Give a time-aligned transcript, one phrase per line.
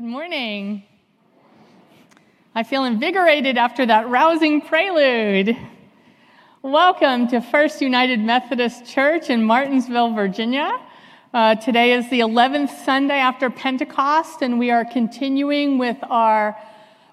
[0.00, 0.82] Good morning.
[2.54, 5.54] I feel invigorated after that rousing prelude.
[6.62, 10.72] Welcome to First United Methodist Church in Martinsville, Virginia.
[11.34, 16.58] Uh, today is the 11th Sunday after Pentecost, and we are continuing with our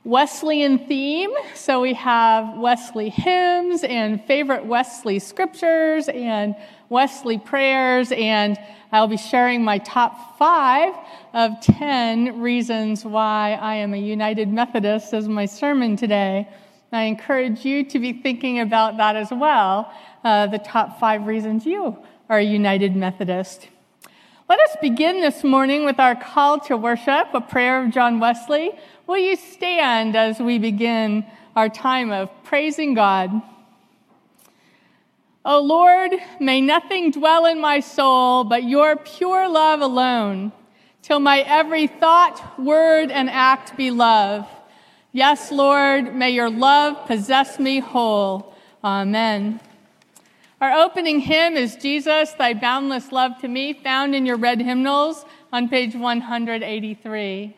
[0.05, 1.31] Wesleyan theme.
[1.55, 6.55] So we have Wesley hymns and favorite Wesley scriptures and
[6.87, 8.57] Wesley prayers, and
[8.91, 10.93] I'll be sharing my top five
[11.33, 16.47] of 10 reasons why I am a United Methodist as my sermon today.
[16.93, 19.91] I encourage you to be thinking about that as well,
[20.23, 21.97] uh, the top five reasons you
[22.29, 23.67] are a United Methodist.
[24.47, 28.71] Let us begin this morning with our call to worship, a prayer of John Wesley.
[29.05, 31.25] Will you stand as we begin
[31.57, 33.41] our time of praising God?
[35.47, 40.51] O Lord, may nothing dwell in my soul but your pure love alone,
[41.01, 44.45] till my every thought, word, and act be love.
[45.13, 48.53] Yes, Lord, may your love possess me whole.
[48.83, 49.61] Amen.
[50.59, 55.23] Our opening hymn is Jesus, Thy Boundless Love to Me, found in your red hymnals
[55.53, 57.56] on page 183.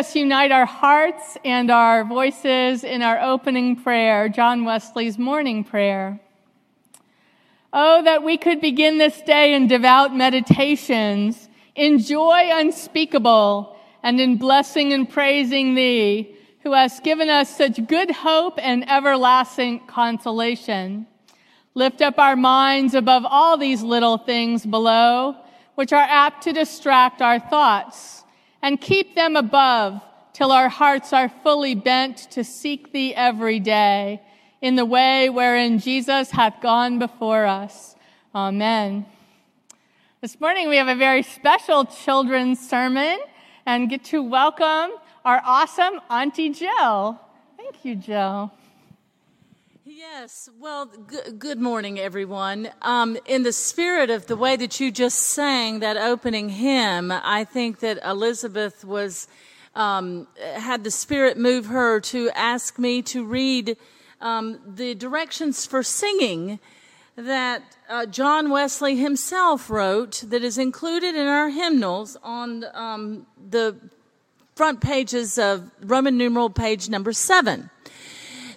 [0.00, 6.18] Us unite our hearts and our voices in our opening prayer, John Wesley's morning prayer.
[7.70, 14.38] Oh, that we could begin this day in devout meditations, in joy unspeakable, and in
[14.38, 21.06] blessing and praising Thee, who hast given us such good hope and everlasting consolation.
[21.74, 25.36] Lift up our minds above all these little things below,
[25.74, 28.19] which are apt to distract our thoughts,
[28.62, 30.00] and keep them above
[30.32, 34.20] till our hearts are fully bent to seek thee every day
[34.60, 37.96] in the way wherein Jesus hath gone before us.
[38.34, 39.06] Amen.
[40.20, 43.18] This morning we have a very special children's sermon
[43.66, 44.92] and get to welcome
[45.24, 47.18] our awesome Auntie Jill.
[47.56, 48.52] Thank you, Jill.
[49.92, 52.70] Yes, well, g- good morning, everyone.
[52.80, 57.42] Um, in the spirit of the way that you just sang that opening hymn, I
[57.42, 59.26] think that Elizabeth was
[59.74, 63.76] um, had the Spirit move her to ask me to read
[64.20, 66.60] um, the directions for singing
[67.16, 73.74] that uh, John Wesley himself wrote, that is included in our hymnals on um, the
[74.54, 77.70] front pages of Roman numeral page number seven.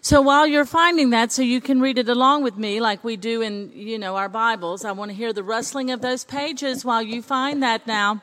[0.06, 3.16] So while you're finding that, so you can read it along with me like we
[3.16, 6.84] do in, you know, our Bibles, I want to hear the rustling of those pages
[6.84, 8.22] while you find that now.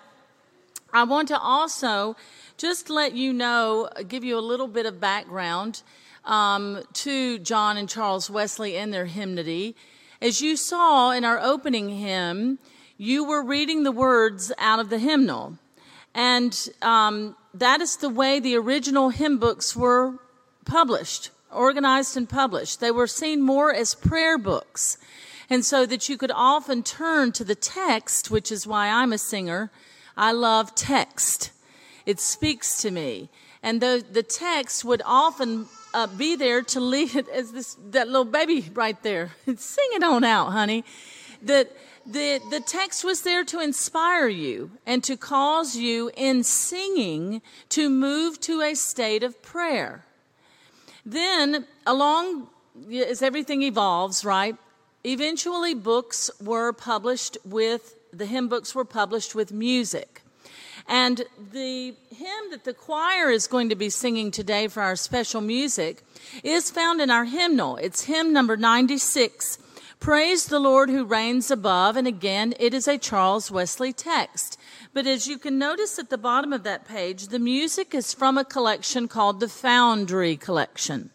[0.92, 2.16] I want to also
[2.58, 5.80] just let you know, give you a little bit of background
[6.26, 9.74] um, to John and Charles Wesley and their hymnody.
[10.20, 12.58] As you saw in our opening hymn,
[12.98, 15.56] you were reading the words out of the hymnal.
[16.14, 20.18] And um, that is the way the original hymn books were
[20.66, 22.80] published organized and published.
[22.80, 24.98] They were seen more as prayer books.
[25.48, 29.18] And so that you could often turn to the text, which is why I'm a
[29.18, 29.70] singer.
[30.16, 31.50] I love text.
[32.06, 33.30] It speaks to me.
[33.62, 38.06] And the, the text would often uh, be there to lead it as this, that
[38.06, 39.32] little baby right there.
[39.56, 40.84] Sing it on out, honey.
[41.42, 41.72] That
[42.06, 47.90] the, the text was there to inspire you and to cause you in singing to
[47.90, 50.04] move to a state of prayer.
[51.10, 52.46] Then, along
[52.92, 54.56] as everything evolves, right?
[55.02, 60.22] Eventually, books were published with, the hymn books were published with music.
[60.86, 65.40] And the hymn that the choir is going to be singing today for our special
[65.40, 66.04] music
[66.44, 67.76] is found in our hymnal.
[67.76, 69.58] It's hymn number 96.
[69.98, 71.96] Praise the Lord who reigns above.
[71.96, 74.59] And again, it is a Charles Wesley text.
[74.92, 78.36] But as you can notice at the bottom of that page, the music is from
[78.36, 81.10] a collection called the Foundry Collection.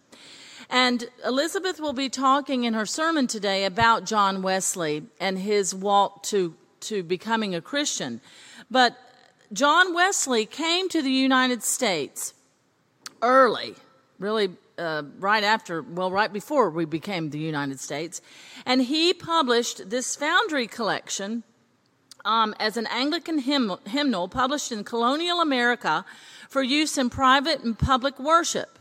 [0.69, 6.23] And Elizabeth will be talking in her sermon today about John Wesley and his walk
[6.23, 8.21] to, to becoming a Christian.
[8.71, 8.97] But
[9.51, 12.33] John Wesley came to the United States
[13.21, 13.75] early,
[14.19, 18.21] really uh, right after, well, right before we became the United States.
[18.65, 21.43] And he published this Foundry collection
[22.25, 26.03] um, as an Anglican hymn, hymnal published in colonial America
[26.49, 28.79] for use in private and public worship.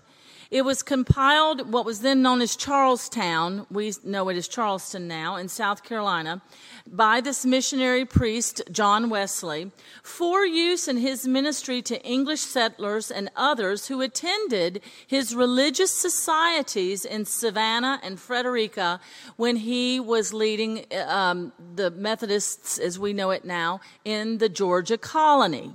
[0.51, 5.37] It was compiled, what was then known as Charlestown, we know it as Charleston now,
[5.37, 6.43] in South Carolina,
[6.91, 9.73] by this missionary priest, John Wesley,
[10.03, 17.05] for use in his ministry to English settlers and others who attended his religious societies
[17.05, 19.01] in Savannah and Frederica
[19.37, 24.99] when he was leading um, the Methodists, as we know it now, in the Georgia
[24.99, 25.73] colony.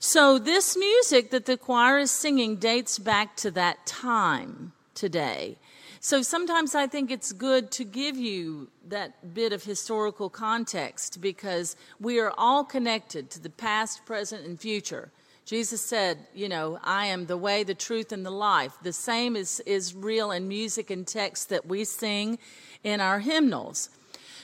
[0.00, 5.58] So this music that the choir is singing dates back to that time today.
[6.04, 11.76] So sometimes I think it's good to give you that bit of historical context because
[12.00, 15.12] we are all connected to the past, present, and future.
[15.44, 18.72] Jesus said, you know, I am the way, the truth, and the life.
[18.82, 22.40] The same is, is real in music and text that we sing
[22.82, 23.88] in our hymnals.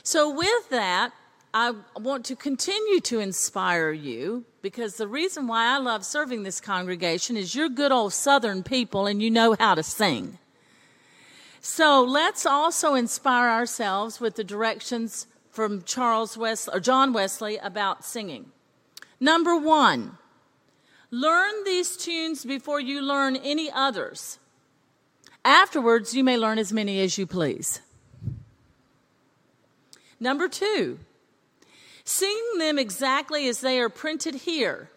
[0.04, 1.10] So with that,
[1.52, 6.60] I want to continue to inspire you because the reason why I love serving this
[6.60, 10.38] congregation is you're good old Southern people and you know how to sing.
[11.70, 18.06] So let's also inspire ourselves with the directions from Charles Wesley or John Wesley about
[18.06, 18.52] singing.
[19.20, 20.16] Number one,
[21.10, 24.38] learn these tunes before you learn any others.
[25.44, 27.82] Afterwards, you may learn as many as you please.
[30.18, 30.98] Number two,
[32.02, 34.88] Sing them exactly as they are printed here,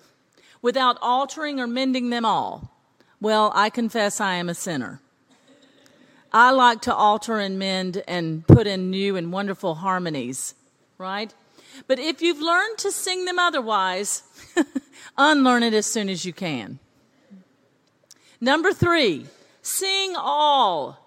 [0.62, 2.72] without altering or mending them all.
[3.20, 5.02] Well, I confess I am a sinner.
[6.34, 10.56] I like to alter and mend and put in new and wonderful harmonies,
[10.98, 11.34] right?
[11.88, 14.24] But if you've learned to sing them otherwise,
[15.18, 16.80] unlearn it as soon as you can.
[18.40, 19.26] Number three,
[19.62, 20.98] sing all.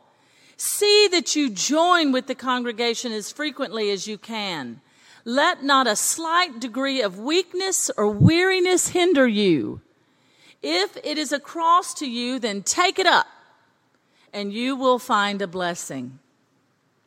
[0.56, 4.80] See that you join with the congregation as frequently as you can.
[5.24, 9.80] Let not a slight degree of weakness or weariness hinder you.
[10.62, 13.26] If it is a cross to you, then take it up
[14.34, 16.18] and you will find a blessing.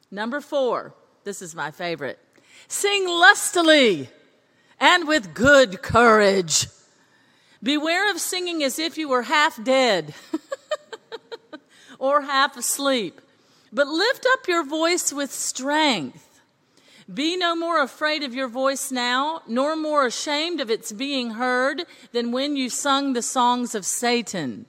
[0.10, 2.18] Number four, this is my favorite.
[2.70, 4.10] Sing lustily
[4.80, 6.68] and with good courage.
[7.62, 10.14] Beware of singing as if you were half dead
[12.00, 13.20] or half asleep,
[13.74, 16.24] but lift up your voice with strength.
[17.14, 21.86] Be no more afraid of your voice now, nor more ashamed of its being heard
[22.12, 24.66] than when you sung the songs of Satan.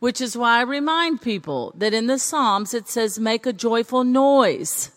[0.00, 4.04] Which is why I remind people that in the Psalms it says, make a joyful
[4.04, 4.90] noise.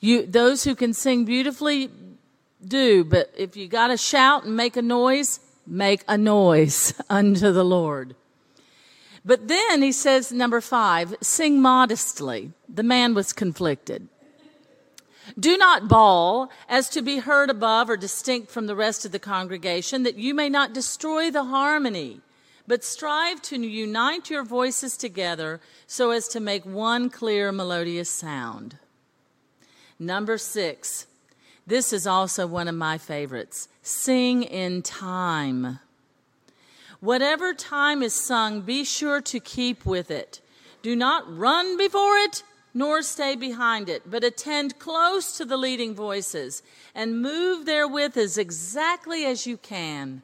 [0.00, 1.90] You, those who can sing beautifully
[2.62, 7.52] do, but if you got to shout and make a noise, make a noise unto
[7.52, 8.14] the Lord.
[9.24, 12.52] But then he says, number five, sing modestly.
[12.68, 14.08] The man was conflicted.
[15.38, 19.18] Do not bawl as to be heard above or distinct from the rest of the
[19.18, 22.20] congregation, that you may not destroy the harmony,
[22.72, 28.78] but strive to unite your voices together so as to make one clear melodious sound.
[29.98, 31.06] Number six,
[31.66, 35.80] this is also one of my favorites sing in time.
[37.00, 40.40] Whatever time is sung, be sure to keep with it.
[40.80, 45.94] Do not run before it, nor stay behind it, but attend close to the leading
[45.94, 46.62] voices
[46.94, 50.22] and move therewith as exactly as you can.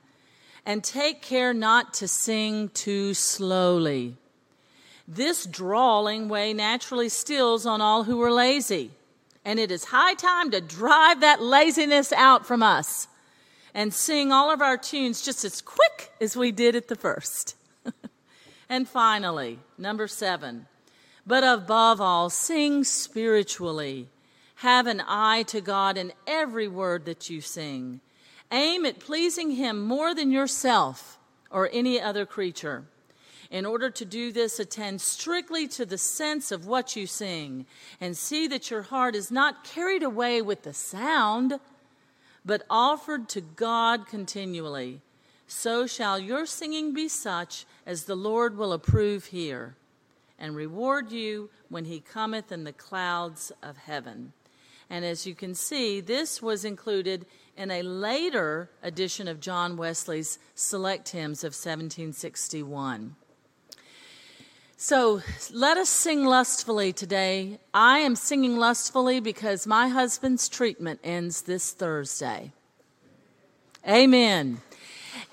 [0.68, 4.16] And take care not to sing too slowly.
[5.08, 8.90] This drawling way naturally stills on all who are lazy
[9.48, 13.08] and it is high time to drive that laziness out from us
[13.72, 17.56] and sing all of our tunes just as quick as we did at the first.
[18.68, 20.66] and finally, number seven,
[21.26, 24.08] but above all, sing spiritually.
[24.56, 28.02] Have an eye to God in every word that you sing.
[28.50, 31.18] Aim at pleasing Him more than yourself
[31.50, 32.84] or any other creature.
[33.50, 37.64] In order to do this, attend strictly to the sense of what you sing
[38.00, 41.58] and see that your heart is not carried away with the sound,
[42.44, 45.00] but offered to God continually.
[45.46, 49.76] So shall your singing be such as the Lord will approve here
[50.38, 54.34] and reward you when he cometh in the clouds of heaven.
[54.90, 57.26] And as you can see, this was included
[57.58, 63.16] in a later edition of John Wesley's Select Hymns of 1761.
[64.76, 65.22] So
[65.52, 67.58] let us sing lustfully today.
[67.74, 72.52] I am singing lustfully because my husband's treatment ends this Thursday.
[73.86, 74.60] Amen.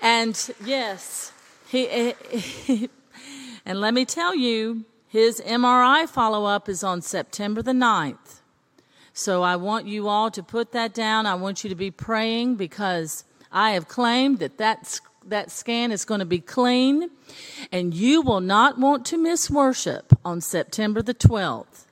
[0.02, 1.30] And yes,
[1.68, 2.90] he, he
[3.64, 8.35] and let me tell you, his MRI follow up is on September the 9th.
[9.18, 11.24] So I want you all to put that down.
[11.24, 16.04] I want you to be praying because I have claimed that that's that scan is
[16.04, 17.10] going to be clean,
[17.72, 21.86] and you will not want to miss worship on September the 12th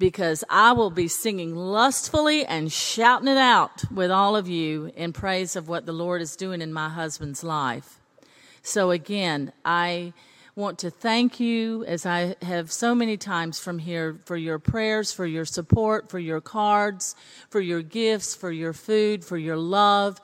[0.00, 5.12] because I will be singing lustfully and shouting it out with all of you in
[5.12, 8.00] praise of what the Lord is doing in my husband's life.
[8.60, 10.12] So, again, I
[10.56, 15.12] want to thank you, as I have so many times from here, for your prayers,
[15.12, 17.14] for your support, for your cards,
[17.50, 20.20] for your gifts, for your food, for your love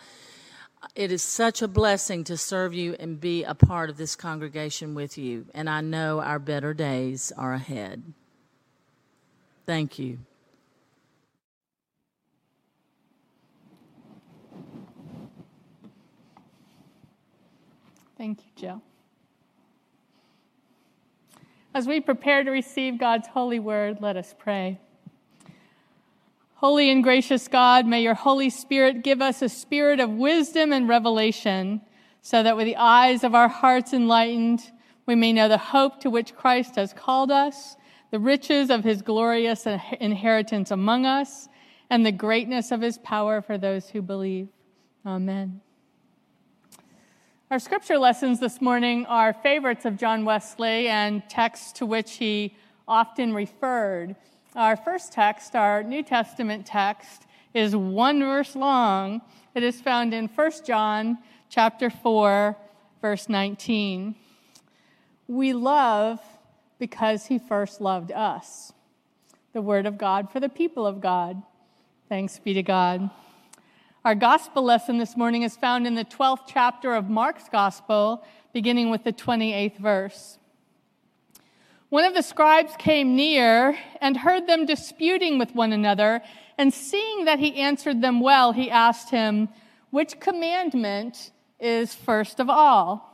[0.94, 4.94] it is such a blessing to serve you and be a part of this congregation
[4.94, 5.46] with you.
[5.54, 8.02] And I know our better days are ahead.
[9.64, 10.18] Thank you.
[18.18, 18.82] Thank you, Jill.
[21.74, 24.78] As we prepare to receive God's holy word, let us pray.
[26.56, 30.86] Holy and gracious God, may your Holy Spirit give us a spirit of wisdom and
[30.86, 31.80] revelation,
[32.20, 34.70] so that with the eyes of our hearts enlightened,
[35.06, 37.76] we may know the hope to which Christ has called us,
[38.10, 39.66] the riches of his glorious
[39.98, 41.48] inheritance among us,
[41.88, 44.48] and the greatness of his power for those who believe.
[45.06, 45.62] Amen.
[47.52, 52.56] Our scripture lessons this morning are favorites of John Wesley and texts to which he
[52.88, 54.16] often referred.
[54.56, 59.20] Our first text, our New Testament text, is one verse long.
[59.54, 61.18] It is found in 1 John
[61.50, 62.56] chapter 4,
[63.02, 64.14] verse 19.
[65.28, 66.20] We love
[66.78, 68.72] because he first loved us.
[69.52, 71.42] The word of God for the people of God.
[72.08, 73.10] Thanks be to God.
[74.04, 78.90] Our gospel lesson this morning is found in the 12th chapter of Mark's gospel, beginning
[78.90, 80.38] with the 28th verse.
[81.88, 86.20] One of the scribes came near and heard them disputing with one another,
[86.58, 89.48] and seeing that he answered them well, he asked him,
[89.90, 93.08] Which commandment is first of all?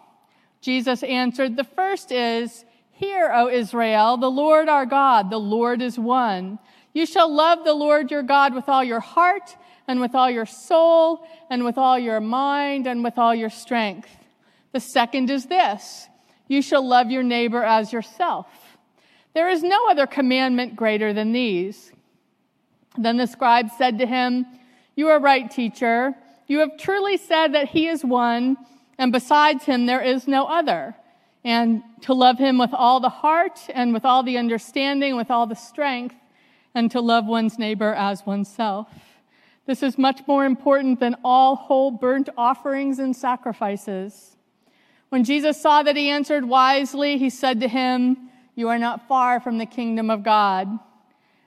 [0.62, 5.98] Jesus answered, The first is, Hear, O Israel, the Lord our God, the Lord is
[5.98, 6.58] one.
[6.94, 9.54] You shall love the Lord your God with all your heart
[9.88, 14.10] and with all your soul and with all your mind and with all your strength.
[14.72, 16.06] The second is this
[16.46, 18.46] you shall love your neighbor as yourself.
[19.34, 21.92] There is no other commandment greater than these.
[22.96, 24.46] Then the scribe said to him,
[24.94, 26.14] You are right, teacher.
[26.46, 28.56] You have truly said that he is one,
[28.96, 30.96] and besides him there is no other.
[31.44, 35.46] And to love him with all the heart and with all the understanding, with all
[35.46, 36.16] the strength,
[36.74, 38.88] and to love one's neighbor as oneself.
[39.68, 44.34] This is much more important than all whole burnt offerings and sacrifices.
[45.10, 49.40] When Jesus saw that he answered wisely, he said to him, You are not far
[49.40, 50.70] from the kingdom of God.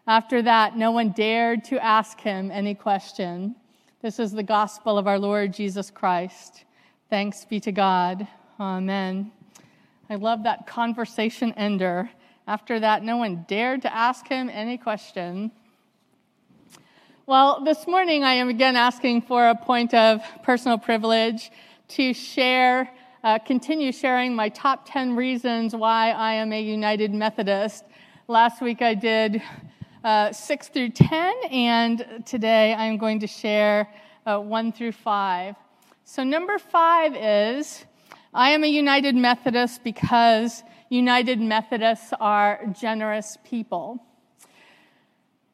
[0.06, 3.56] After that, no one dared to ask him any question.
[4.04, 6.66] This is the gospel of our Lord Jesus Christ.
[7.10, 8.28] Thanks be to God.
[8.60, 9.32] Amen.
[10.12, 12.12] I love that conversation ender.
[12.46, 15.52] After that, no one dared to ask him any question.
[17.28, 21.52] Well, this morning I am again asking for a point of personal privilege
[21.90, 22.90] to share,
[23.24, 27.86] uh, continue sharing my top 10 reasons why I am a United Methodist.
[28.28, 29.40] Last week I did
[30.04, 33.88] uh, 6 through 10, and today I'm going to share
[34.26, 35.56] uh, 1 through 5.
[36.04, 37.86] So, number 5 is
[38.34, 44.04] I am a United Methodist because United Methodists are generous people.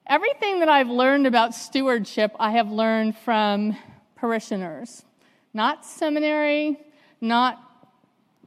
[0.10, 3.76] Everything that I've learned about stewardship, I have learned from
[4.16, 5.04] parishioners,
[5.54, 6.80] not seminary,
[7.20, 7.62] not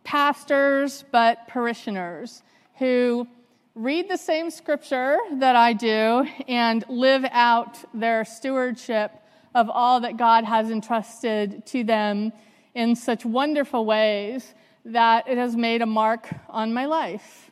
[0.03, 2.43] pastors, but parishioners
[2.79, 3.29] who
[3.75, 9.13] read the same scripture that I do and live out their stewardship
[9.55, 12.33] of all that God has entrusted to them
[12.75, 14.55] in such wonderful ways
[14.87, 17.51] that it has made a mark on my life.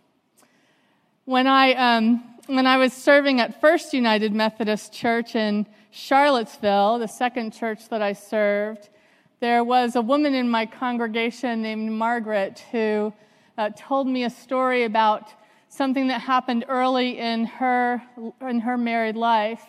[1.27, 7.07] When I um, when I was serving at First United Methodist Church in Charlottesville, the
[7.07, 8.89] second church that I served,
[9.41, 13.13] there was a woman in my congregation named Margaret who
[13.59, 15.29] uh, told me a story about
[15.69, 18.03] something that happened early in her
[18.41, 19.65] in her married life.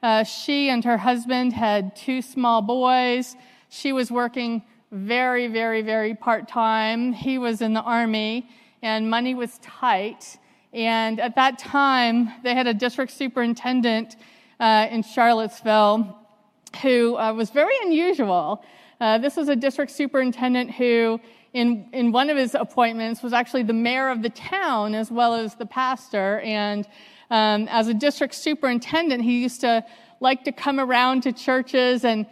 [0.00, 3.34] Uh, she and her husband had two small boys.
[3.70, 4.62] She was working
[4.92, 7.12] very, very, very part time.
[7.12, 8.48] He was in the army,
[8.82, 10.38] and money was tight.
[10.72, 14.16] And at that time, they had a district superintendent
[14.60, 16.16] uh, in Charlottesville
[16.82, 18.64] who uh, was very unusual.
[19.00, 21.20] Uh, this was a district superintendent who,
[21.54, 25.34] in, in one of his appointments, was actually the mayor of the town as well
[25.34, 26.40] as the pastor.
[26.40, 26.86] And
[27.30, 29.84] um, as a district superintendent, he used to
[30.20, 32.26] like to come around to churches and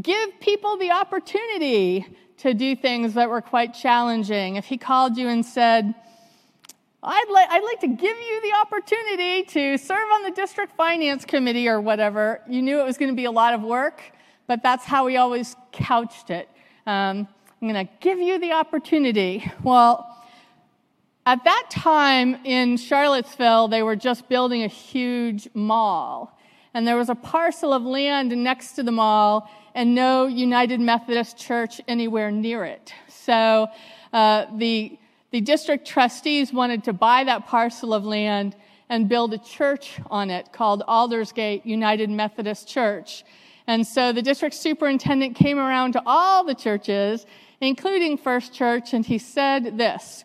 [0.00, 4.56] give people the opportunity to do things that were quite challenging.
[4.56, 5.94] If he called you and said,
[7.02, 11.24] I'd, li- I'd like to give you the opportunity to serve on the district finance
[11.24, 12.42] committee or whatever.
[12.46, 14.02] You knew it was going to be a lot of work,
[14.46, 16.48] but that's how we always couched it.
[16.86, 17.26] Um,
[17.62, 19.50] I'm going to give you the opportunity.
[19.62, 20.06] Well,
[21.24, 26.38] at that time in Charlottesville, they were just building a huge mall.
[26.74, 31.38] And there was a parcel of land next to the mall and no United Methodist
[31.38, 32.92] Church anywhere near it.
[33.08, 33.68] So
[34.12, 34.98] uh, the
[35.30, 38.56] the district trustees wanted to buy that parcel of land
[38.88, 43.24] and build a church on it called Aldersgate United Methodist Church.
[43.66, 47.24] And so the district superintendent came around to all the churches,
[47.60, 50.24] including First Church, and he said this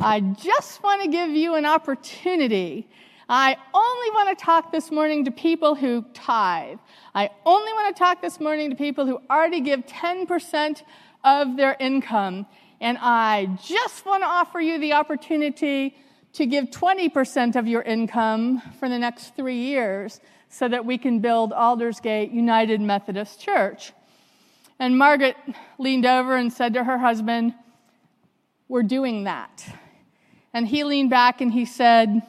[0.00, 2.86] I just want to give you an opportunity.
[3.28, 6.78] I only want to talk this morning to people who tithe.
[7.14, 10.82] I only want to talk this morning to people who already give 10%
[11.24, 12.46] of their income.
[12.82, 15.94] And I just want to offer you the opportunity
[16.32, 21.20] to give 20% of your income for the next three years so that we can
[21.20, 23.92] build Aldersgate United Methodist Church.
[24.80, 25.36] And Margaret
[25.78, 27.54] leaned over and said to her husband,
[28.66, 29.64] We're doing that.
[30.52, 32.20] And he leaned back and he said,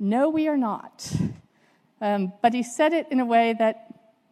[0.00, 1.08] No, we are not.
[2.00, 3.89] Um, but he said it in a way that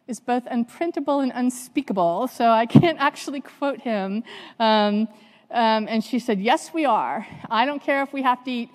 [0.09, 4.23] is both unprintable and unspeakable, so I can't actually quote him.
[4.59, 5.07] Um,
[5.51, 7.25] um, and she said, Yes, we are.
[7.49, 8.69] I don't care if we have to eat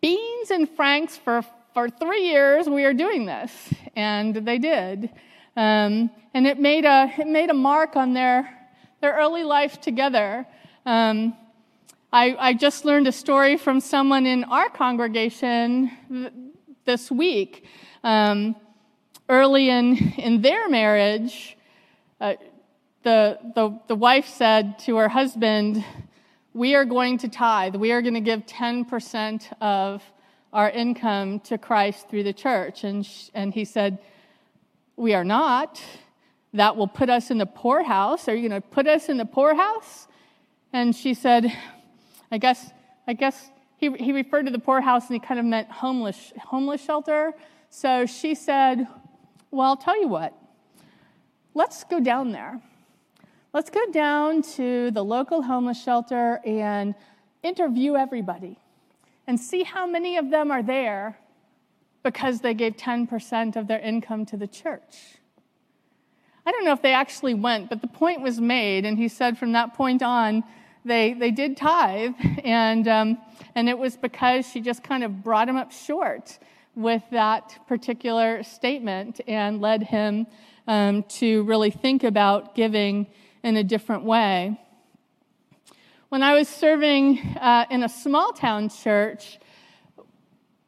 [0.00, 3.52] beans and franks for, for three years, we are doing this.
[3.96, 5.10] And they did.
[5.56, 8.48] Um, and it made, a, it made a mark on their,
[9.00, 10.46] their early life together.
[10.86, 11.36] Um,
[12.12, 16.32] I, I, just learned a story from someone in our congregation th-
[16.84, 17.66] this week.
[18.04, 18.54] Um,
[19.28, 21.56] early in, in their marriage,
[22.20, 22.34] uh,
[23.02, 25.84] the, the, the wife said to her husband,
[26.52, 27.76] We are going to tithe.
[27.76, 30.02] We are going to give 10% of
[30.52, 32.84] our income to Christ through the church.
[32.84, 33.98] And, sh- and he said,
[34.96, 35.80] We are not.
[36.54, 38.28] That will put us in the poorhouse.
[38.28, 40.08] Are you going to put us in the poorhouse?
[40.72, 41.52] And she said,
[42.32, 42.70] I guess,
[43.06, 46.82] I guess he, he referred to the poorhouse and he kind of meant homeless, homeless
[46.82, 47.32] shelter.
[47.70, 48.86] So she said,
[49.50, 50.34] Well, I'll tell you what,
[51.54, 52.60] let's go down there.
[53.54, 56.94] Let's go down to the local homeless shelter and
[57.42, 58.58] interview everybody
[59.26, 61.18] and see how many of them are there
[62.02, 65.18] because they gave 10% of their income to the church.
[66.44, 69.38] I don't know if they actually went, but the point was made, and he said
[69.38, 70.44] from that point on,
[70.84, 73.18] they, they did tithe, and, um,
[73.54, 76.38] and it was because she just kind of brought him up short
[76.78, 80.28] with that particular statement and led him
[80.68, 83.08] um, to really think about giving
[83.42, 84.56] in a different way.
[86.08, 89.40] When I was serving uh, in a small town church,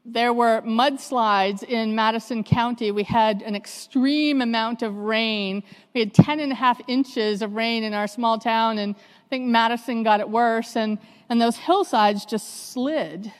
[0.05, 2.91] there were mudslides in Madison County.
[2.91, 5.63] We had an extreme amount of rain.
[5.95, 9.29] We had 10 and a half inches of rain in our small town, and I
[9.29, 13.33] think Madison got it worse, and, and those hillsides just slid.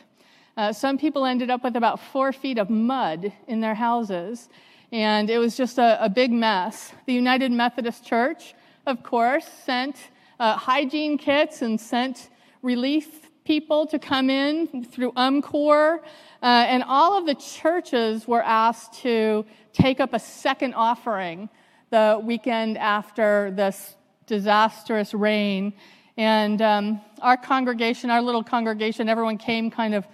[0.61, 4.51] Uh, some people ended up with about four feet of mud in their houses,
[4.93, 6.93] and it was just a, a big mess.
[7.07, 9.97] The United Methodist Church, of course, sent
[10.39, 12.29] uh, hygiene kits and sent
[12.61, 16.01] relief people to come in through UMCOR.
[16.43, 21.49] Uh, and all of the churches were asked to take up a second offering
[21.89, 23.97] the weekend after this
[24.27, 25.73] disastrous rain.
[26.19, 30.07] And um, our congregation, our little congregation, everyone came kind of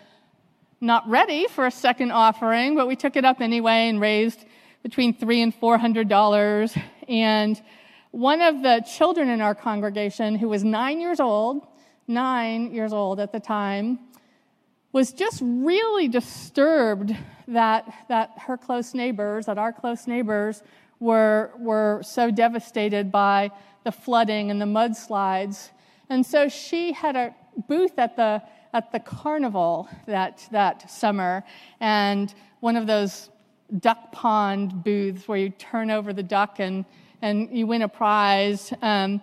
[0.81, 4.45] not ready for a second offering, but we took it up anyway and raised
[4.83, 6.77] between three and four hundred dollars.
[7.09, 7.61] And
[8.11, 11.67] one of the children in our congregation, who was nine years old,
[12.07, 13.99] nine years old at the time,
[14.93, 17.15] was just really disturbed
[17.49, 20.63] that, that her close neighbors, that our close neighbors,
[21.01, 23.51] were, were so devastated by
[23.85, 25.69] the flooding and the mudslides.
[26.09, 27.35] And so she had a
[27.69, 28.43] booth at the,
[28.77, 31.43] at the carnival that, that summer,
[31.81, 33.31] and one of those
[33.81, 36.85] duck pond booths where you turn over the duck and,
[37.23, 38.75] and you win a prize.
[38.83, 39.23] Um,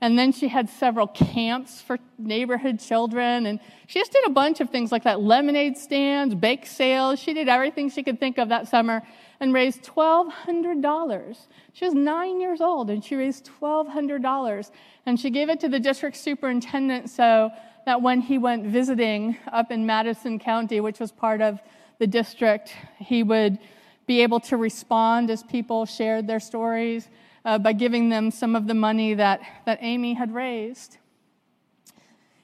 [0.00, 3.44] and then she had several camps for neighborhood children.
[3.46, 7.18] And she just did a bunch of things like that lemonade stands, bake sales.
[7.18, 9.02] She did everything she could think of that summer
[9.38, 11.38] and raised $1,200.
[11.74, 14.70] She was nine years old and she raised $1,200.
[15.06, 17.50] And she gave it to the district superintendent so
[17.86, 21.60] that when he went visiting up in Madison County, which was part of
[21.98, 23.58] the district, he would
[24.06, 27.08] be able to respond as people shared their stories
[27.44, 30.98] uh, by giving them some of the money that, that Amy had raised.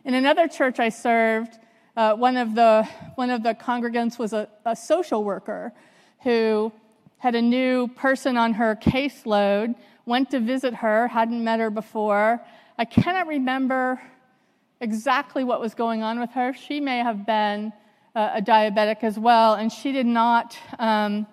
[0.05, 1.59] In another church I served,
[1.97, 5.73] uh, one, of the, one of the congregants was a, a social worker
[6.23, 6.73] who
[7.19, 9.75] had a new person on her caseload,
[10.07, 12.41] went to visit her, hadn't met her before.
[12.79, 14.01] I cannot remember
[14.81, 16.55] exactly what was going on with her.
[16.55, 17.73] She may have been
[18.15, 20.59] uh, a diabetic as well, and she did not.
[20.79, 21.27] Um,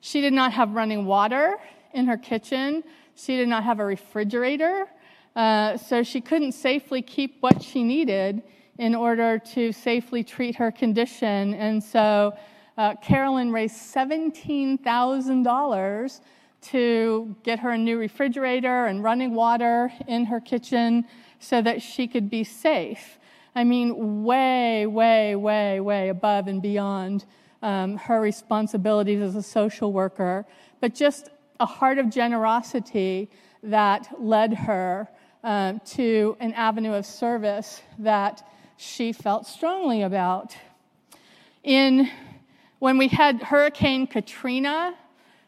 [0.00, 1.56] she did not have running water
[1.94, 2.82] in her kitchen.
[3.14, 4.86] She did not have a refrigerator,
[5.36, 8.42] uh, so she couldn't safely keep what she needed
[8.78, 11.52] in order to safely treat her condition.
[11.54, 12.34] And so
[12.76, 16.20] uh, Carolyn raised $17,000
[16.62, 21.04] to get her a new refrigerator and running water in her kitchen
[21.42, 23.18] so that she could be safe.
[23.54, 27.24] I mean, way, way, way, way above and beyond
[27.62, 30.46] um, her responsibilities as a social worker,
[30.80, 31.28] but just
[31.60, 33.28] a heart of generosity
[33.62, 35.08] that led her
[35.44, 40.56] uh, to an avenue of service that she felt strongly about.
[41.64, 42.08] In
[42.78, 44.94] when we had Hurricane Katrina,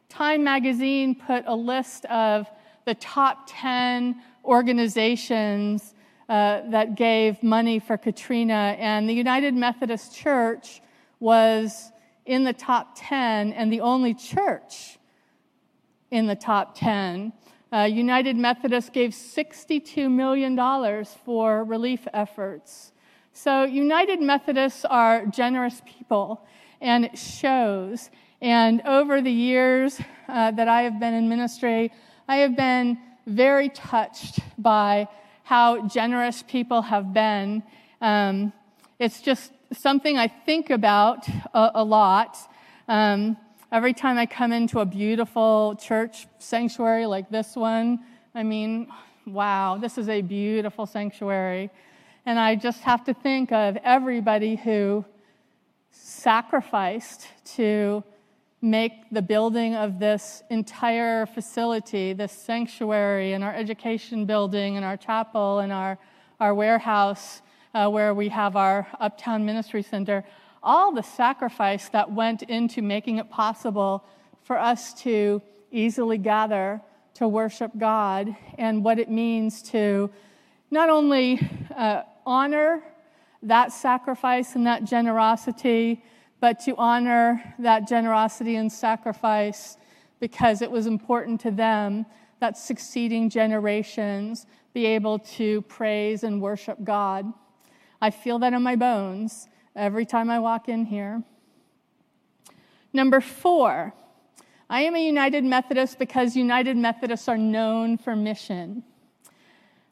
[0.09, 2.47] Time magazine put a list of
[2.85, 5.95] the top 10 organizations
[6.29, 10.81] uh, that gave money for Katrina, and the United Methodist Church
[11.21, 11.93] was
[12.27, 14.99] in the top 10 and the only church
[16.11, 17.33] in the top 10.
[17.73, 22.93] Uh, United Methodist gave $62 million for relief efforts.
[23.33, 26.47] So, United Methodists are generous people,
[26.81, 28.11] and it shows.
[28.41, 31.93] And over the years uh, that I have been in ministry,
[32.29, 35.09] I have been very touched by
[35.43, 37.63] how generous people have been.
[38.01, 38.53] Um,
[38.99, 42.37] it's just something I think about a, a lot.
[42.89, 43.37] Um,
[43.73, 48.01] every time I come into a beautiful church sanctuary like this one,
[48.35, 48.89] I mean,
[49.27, 51.71] wow, this is a beautiful sanctuary.
[52.27, 55.05] And I just have to think of everybody who
[55.91, 58.03] sacrificed to
[58.65, 64.97] make the building of this entire facility, this sanctuary, and our education building, and our
[64.97, 65.99] chapel, and our,
[66.41, 67.43] our warehouse
[67.75, 70.25] uh, where we have our Uptown Ministry Center,
[70.63, 74.03] all the sacrifice that went into making it possible
[74.43, 76.81] for us to easily gather
[77.15, 80.11] to worship God, and what it means to
[80.71, 81.39] not only
[81.77, 82.83] uh, honor
[83.43, 86.03] that sacrifice and that generosity,
[86.45, 89.79] but to honor that generosity and sacrifice
[90.21, 92.05] because it was important to them
[92.39, 97.33] that succeeding generations be able to praise and worship God.
[97.99, 101.23] I feel that in my bones every time I walk in here.
[102.93, 103.95] Number four,
[104.69, 108.83] I am a United Methodist because United Methodists are known for mission.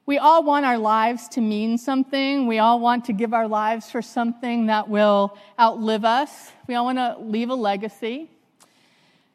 [0.04, 2.48] We all want our lives to mean something.
[2.48, 6.50] We all want to give our lives for something that will outlive us.
[6.66, 8.28] We all want to leave a legacy.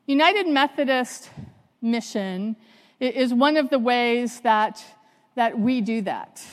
[0.07, 1.29] United Methodist
[1.81, 2.57] mission
[2.99, 4.83] is one of the ways that,
[5.35, 6.43] that we do that.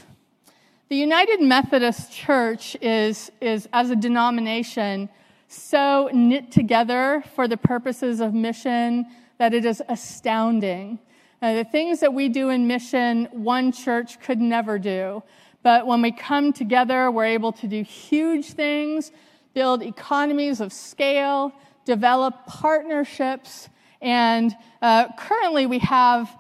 [0.89, 5.09] The United Methodist Church is, is, as a denomination,
[5.49, 9.07] so knit together for the purposes of mission
[9.39, 11.01] that it is astounding.
[11.45, 15.23] Uh, the things that we do in mission, one church could never do.
[15.63, 19.13] But when we come together, we're able to do huge things,
[19.53, 21.53] build economies of scale,
[21.85, 23.69] develop partnerships,
[24.01, 26.35] and uh, currently we have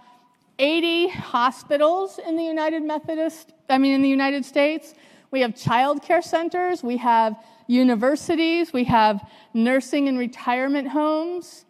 [0.59, 4.95] 80 hospitals in the United Methodist, I mean, in the United States.
[5.31, 7.37] We have child care centers, we have
[7.67, 9.21] universities, we have
[9.53, 11.67] nursing and retirement homes.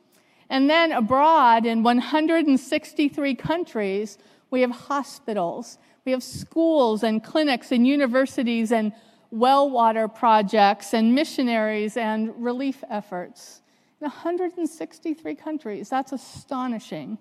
[0.50, 4.18] And then abroad in 163 countries,
[4.50, 8.92] we have hospitals, we have schools and clinics and universities and
[9.30, 13.62] well water projects and missionaries and relief efforts.
[14.00, 17.18] In 163 countries, that's astonishing.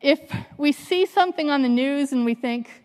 [0.00, 0.20] If
[0.58, 2.84] we see something on the news and we think,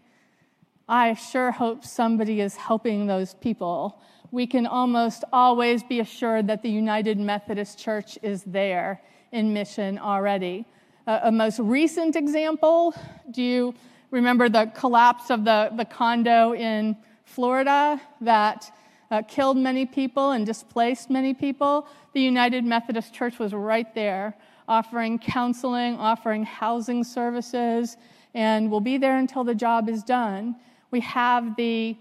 [0.87, 3.99] I sure hope somebody is helping those people,
[4.31, 9.97] we can almost always be assured that the United Methodist Church is there in mission
[9.97, 10.65] already.
[11.05, 12.93] Uh, a most recent example
[13.31, 13.73] do you
[14.11, 18.71] remember the collapse of the, the condo in Florida that
[19.09, 21.87] uh, killed many people and displaced many people?
[22.13, 24.35] The United Methodist Church was right there
[24.67, 27.97] offering counseling, offering housing services,
[28.33, 30.55] and will be there until the job is done.
[30.91, 31.95] We have the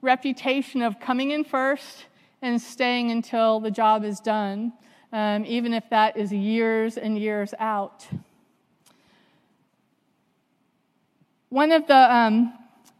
[0.00, 2.06] reputation of coming in first
[2.42, 4.72] and staying until the job is done,
[5.12, 8.06] um, even if that is years and years out.
[11.48, 12.52] One of the um,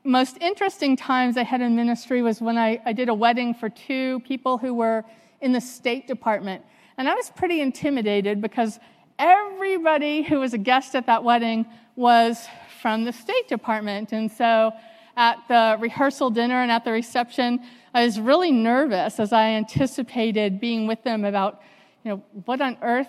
[0.05, 3.69] most interesting times I had in ministry was when I, I did a wedding for
[3.69, 5.05] two people who were
[5.41, 6.65] in the State Department.
[6.97, 8.81] And I was pretty intimidated because
[9.19, 12.47] everybody who was a guest at that wedding was
[12.81, 14.13] from the State Department.
[14.13, 14.73] And so
[15.19, 17.59] at the rehearsal dinner and at the reception,
[17.93, 21.61] I was really nervous as I anticipated being with them about,
[22.05, 23.09] you know, what on earth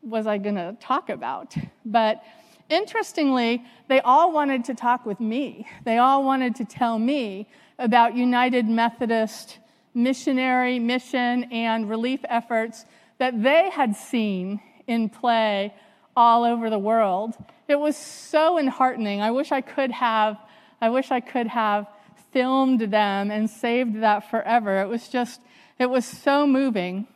[0.00, 1.56] was I going to talk about?
[1.84, 2.22] But
[2.68, 5.66] interestingly, they all wanted to talk with me.
[5.84, 7.48] They all wanted to tell me
[7.80, 9.58] about United Methodist
[9.92, 12.84] missionary mission and relief efforts
[13.18, 15.74] that they had seen in play
[16.16, 17.34] all over the world.
[17.66, 19.20] It was so enheartening.
[19.20, 20.38] I wish I could have
[20.80, 21.86] I wish I could have
[22.32, 24.80] filmed them and saved that forever.
[24.80, 25.40] It was just,
[25.78, 27.06] it was so moving.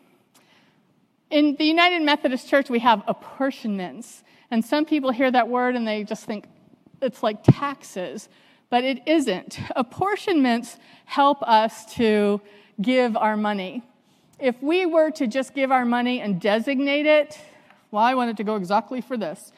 [1.30, 4.22] In the United Methodist Church, we have apportionments.
[4.50, 6.46] And some people hear that word and they just think
[7.00, 8.28] it's like taxes,
[8.70, 9.58] but it isn't.
[9.76, 12.40] Apportionments help us to
[12.80, 13.82] give our money.
[14.38, 17.38] If we were to just give our money and designate it,
[17.90, 19.52] well, I want it to go exactly for this,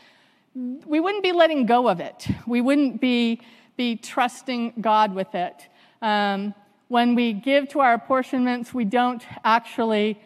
[0.55, 2.27] we wouldn't be letting go of it.
[2.47, 3.41] We wouldn't be
[3.77, 5.69] be trusting God with it.
[6.03, 6.55] Um,
[6.89, 10.21] when we give to our apportionments, we don't actually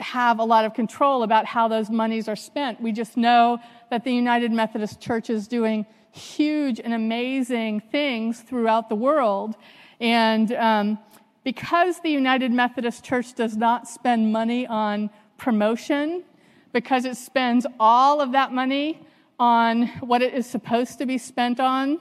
[0.00, 2.80] have a lot of control about how those monies are spent.
[2.80, 3.58] We just know
[3.90, 9.56] that the United Methodist Church is doing huge and amazing things throughout the world.
[10.00, 10.98] And um,
[11.44, 16.24] because the United Methodist Church does not spend money on promotion
[16.72, 19.06] because it spends all of that money
[19.38, 21.98] on what it is supposed to be spent on.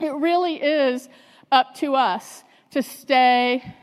[0.00, 1.08] It really is
[1.50, 3.74] up to us to stay,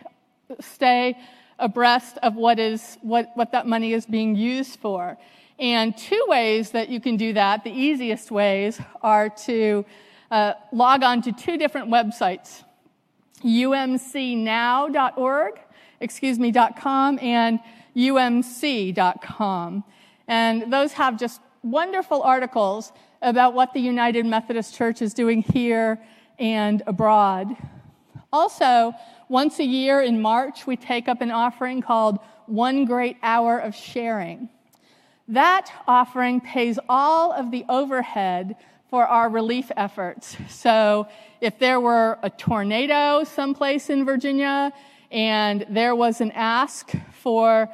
[0.60, 1.18] stay
[1.58, 5.18] abreast of what, is, what, what that money is being used for.
[5.60, 9.86] And two ways that you can do that, the easiest ways, are to
[10.30, 12.64] uh, log on to two different websites
[13.44, 14.40] umcnow.org,
[16.00, 17.60] excuse me, dot .com, and
[17.96, 19.84] umc.com.
[20.28, 26.00] And those have just wonderful articles about what the United Methodist Church is doing here
[26.38, 27.56] and abroad.
[28.32, 28.94] Also,
[29.30, 33.74] once a year in March, we take up an offering called One Great Hour of
[33.74, 34.50] Sharing.
[35.28, 38.58] That offering pays all of the overhead
[38.90, 40.36] for our relief efforts.
[40.50, 41.08] So,
[41.42, 44.72] if there were a tornado someplace in Virginia
[45.12, 47.70] and there was an ask for,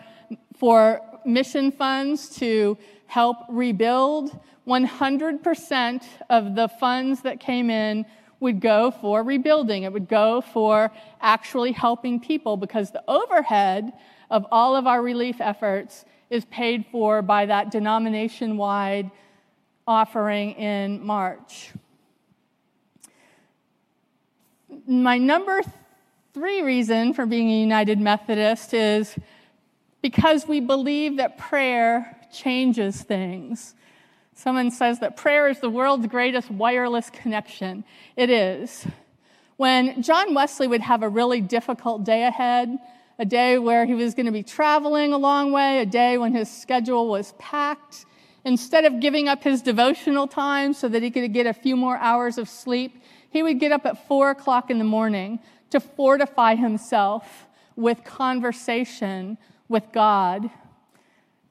[0.58, 2.78] for mission funds to
[3.10, 8.06] help rebuild, 100% of the funds that came in
[8.40, 9.82] would go for rebuilding.
[9.82, 13.94] It would go for actually helping people because the overhead
[14.30, 19.10] of all of our relief efforts is paid for by that denomination wide
[19.88, 21.72] offering in March.
[24.88, 25.64] My number
[26.36, 29.16] three reason for being a United Methodist is
[30.04, 33.76] because we believe that prayer changes things.
[34.34, 37.84] Someone says that prayer is the world's greatest wireless connection.
[38.16, 38.86] It is.
[39.58, 42.78] When John Wesley would have a really difficult day ahead,
[43.20, 46.34] a day where he was going to be traveling a long way, a day when
[46.34, 48.06] his schedule was packed,
[48.46, 51.98] instead of giving up his devotional time so that he could get a few more
[51.98, 56.56] hours of sleep, he would get up at four o'clock in the morning to fortify
[56.56, 60.50] himself with conversation with God.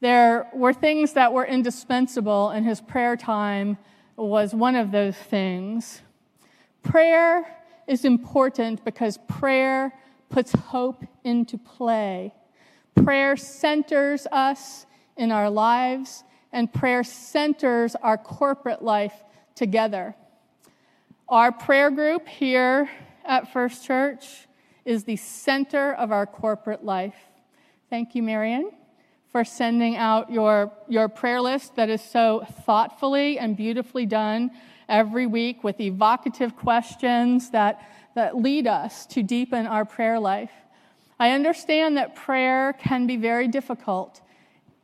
[0.00, 3.78] There were things that were indispensable, and his prayer time
[4.16, 6.02] was one of those things.
[6.82, 9.92] Prayer is important because prayer
[10.28, 12.32] puts hope into play.
[12.94, 14.86] Prayer centers us
[15.16, 16.22] in our lives,
[16.52, 19.24] and prayer centers our corporate life
[19.56, 20.14] together.
[21.28, 22.88] Our prayer group here
[23.24, 24.46] at First Church
[24.84, 27.16] is the center of our corporate life.
[27.90, 28.77] Thank you, Marion
[29.30, 34.50] for sending out your, your prayer list that is so thoughtfully and beautifully done
[34.88, 40.50] every week with evocative questions that, that lead us to deepen our prayer life.
[41.20, 44.20] I understand that prayer can be very difficult.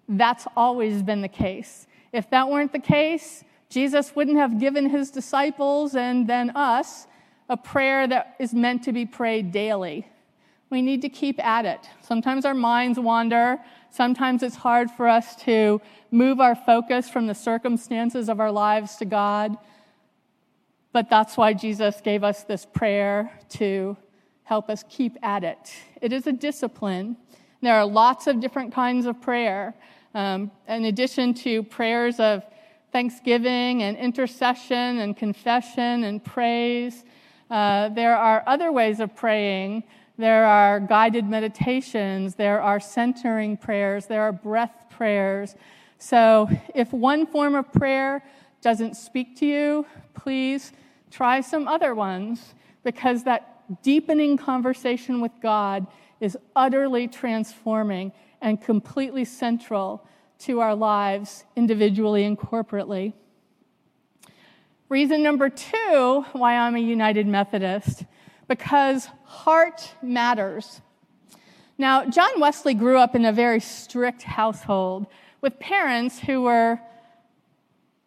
[0.09, 1.87] That's always been the case.
[2.13, 7.07] If that weren't the case, Jesus wouldn't have given his disciples and then us
[7.49, 10.07] a prayer that is meant to be prayed daily.
[10.71, 11.89] We need to keep at it.
[12.01, 13.59] Sometimes our minds wander.
[13.95, 15.81] Sometimes it's hard for us to
[16.11, 19.57] move our focus from the circumstances of our lives to God.
[20.93, 23.97] But that's why Jesus gave us this prayer to
[24.43, 25.73] help us keep at it.
[26.03, 27.17] It is a discipline.
[27.63, 29.77] There are lots of different kinds of prayer.
[30.13, 32.43] Um, in addition to prayers of
[32.91, 37.05] thanksgiving and intercession and confession and praise,
[37.49, 39.85] uh, there are other ways of praying
[40.17, 45.57] there are guided meditations, there are centering prayers, there are breath prayers.
[45.99, 48.25] So if one form of prayer
[48.61, 50.73] doesn't speak to you, please
[51.11, 55.87] try some other ones because that deepening conversation with God
[56.21, 60.07] is utterly transforming and completely central
[60.39, 63.15] to our lives individually and corporately.
[64.89, 68.05] Reason number two why I'm a United Methodist
[68.49, 70.81] because heart matters.
[71.77, 75.07] Now, John Wesley grew up in a very strict household
[75.41, 76.81] with parents who were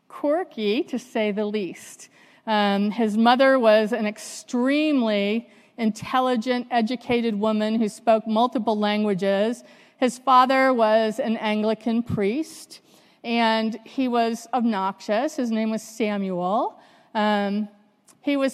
[0.08, 2.10] quirky, to say the least.
[2.46, 9.64] Um, his mother was an extremely intelligent, educated woman who spoke multiple languages.
[9.98, 12.82] His father was an Anglican priest,
[13.24, 15.36] and he was obnoxious.
[15.36, 16.80] His name was Samuel.
[17.14, 17.68] Um,
[18.22, 18.54] he was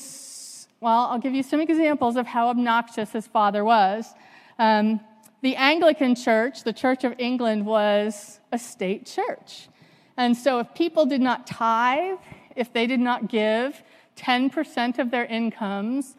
[0.83, 4.13] well, I'll give you some examples of how obnoxious his father was.
[4.59, 4.99] Um,
[5.41, 9.69] the Anglican Church, the Church of England, was a state church.
[10.17, 12.17] And so if people did not tithe,
[12.55, 13.81] if they did not give
[14.17, 16.15] 10% of their incomes,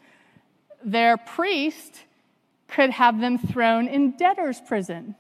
[0.83, 2.03] their priest
[2.67, 5.15] could have them thrown in debtor's prison.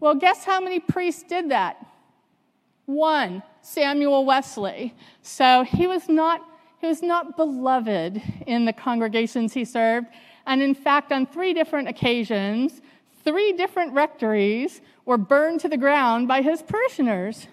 [0.00, 1.84] Well, guess how many priests did that?
[2.86, 4.94] One, Samuel Wesley.
[5.22, 6.44] So he was not
[6.82, 10.08] he was not beloved in the congregations he served.
[10.46, 12.82] And in fact, on three different occasions,
[13.22, 17.46] three different rectories were burned to the ground by his parishioners.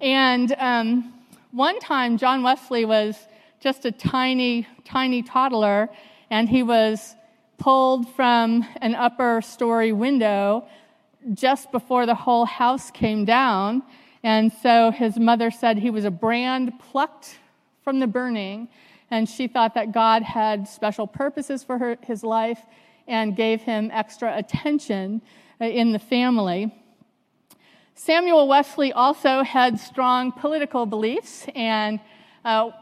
[0.00, 1.12] And um,
[1.50, 3.26] one time, John Wesley was
[3.58, 5.90] just a tiny, tiny toddler,
[6.30, 7.16] and he was
[7.58, 10.64] pulled from an upper story window
[11.34, 13.82] just before the whole house came down.
[14.22, 17.40] And so his mother said he was a brand plucked
[17.88, 18.68] from the burning,
[19.10, 22.60] and she thought that God had special purposes for her, his life
[23.06, 25.22] and gave him extra attention
[25.58, 26.70] uh, in the family.
[27.94, 31.98] Samuel Wesley also had strong political beliefs, and
[32.44, 32.72] uh,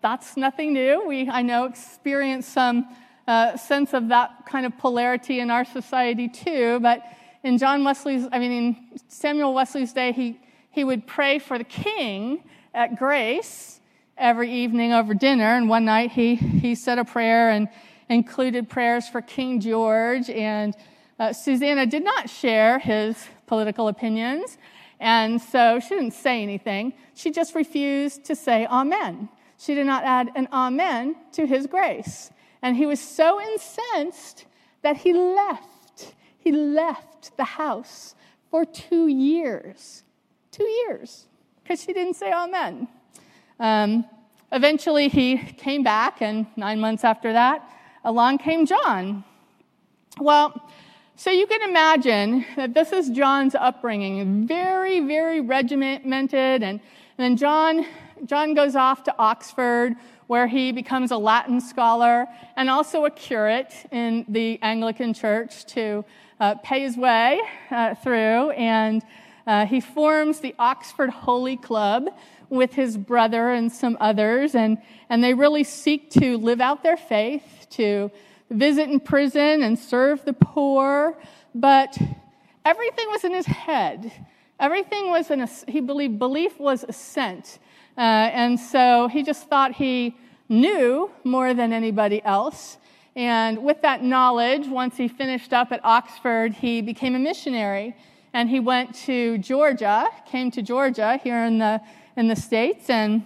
[0.00, 1.06] that's nothing new.
[1.06, 2.88] We, I know, experience some
[3.28, 6.80] uh, sense of that kind of polarity in our society too.
[6.80, 7.02] But
[7.42, 10.40] in John Wesley's, I mean, in Samuel Wesley's day, he,
[10.70, 13.82] he would pray for the king at Grace
[14.16, 15.56] every evening over dinner.
[15.56, 17.68] And one night he, he said a prayer and
[18.08, 20.30] included prayers for King George.
[20.30, 20.74] And
[21.18, 24.58] uh, Susanna did not share his political opinions.
[25.00, 26.94] And so she didn't say anything.
[27.14, 29.28] She just refused to say amen.
[29.58, 32.30] She did not add an amen to his grace.
[32.62, 34.46] And he was so incensed
[34.82, 36.14] that he left.
[36.38, 38.14] He left the house
[38.50, 40.02] for two years.
[40.50, 41.26] Two years,
[41.62, 42.86] because she didn't say amen.
[43.60, 44.04] Um,
[44.52, 47.68] eventually, he came back, and nine months after that,
[48.04, 49.24] along came John.
[50.20, 50.68] Well,
[51.16, 56.62] so you can imagine that this is John's upbringing, very, very regimented.
[56.62, 56.80] And, and
[57.18, 57.86] then John,
[58.26, 59.94] John goes off to Oxford,
[60.26, 62.26] where he becomes a Latin scholar
[62.56, 66.04] and also a curate in the Anglican Church to
[66.40, 67.40] uh, pay his way
[67.70, 68.50] uh, through.
[68.50, 69.02] And
[69.46, 72.08] uh, he forms the Oxford Holy Club
[72.50, 74.54] with his brother and some others.
[74.54, 74.78] And,
[75.08, 78.10] and they really seek to live out their faith, to
[78.50, 81.18] visit in prison and serve the poor,
[81.54, 81.96] but
[82.64, 84.12] everything was in his head.
[84.60, 87.58] Everything was in a, he believed belief was assent.
[87.96, 90.16] Uh, and so he just thought he
[90.48, 92.78] knew more than anybody else.
[93.16, 97.96] And with that knowledge, once he finished up at Oxford, he became a missionary.
[98.32, 101.80] And he went to Georgia, came to Georgia here in the,
[102.16, 102.90] in the States.
[102.90, 103.24] And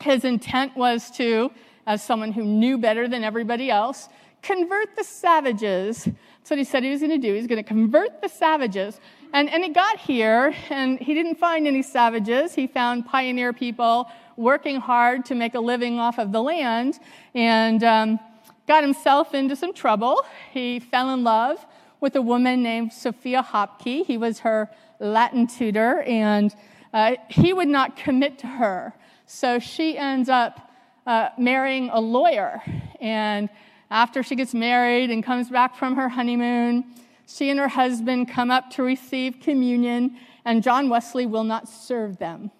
[0.00, 1.50] his intent was to,
[1.86, 4.08] as someone who knew better than everybody else,
[4.42, 6.04] convert the savages.
[6.04, 7.34] That's what he said he was going to do.
[7.34, 9.00] He's going to convert the savages.
[9.32, 12.54] And, and he got here, and he didn't find any savages.
[12.54, 17.00] He found pioneer people working hard to make a living off of the land
[17.34, 18.20] and um,
[18.68, 20.24] got himself into some trouble.
[20.52, 21.64] He fell in love
[22.00, 24.04] with a woman named Sophia Hopkey.
[24.04, 24.70] He was her
[25.00, 26.54] Latin tutor, and
[26.94, 28.94] uh, he would not commit to her.
[29.26, 30.70] So she ends up
[31.06, 32.62] uh, marrying a lawyer.
[33.00, 33.50] And
[33.90, 36.84] after she gets married and comes back from her honeymoon,
[37.26, 42.18] she and her husband come up to receive communion, and John Wesley will not serve
[42.18, 42.50] them.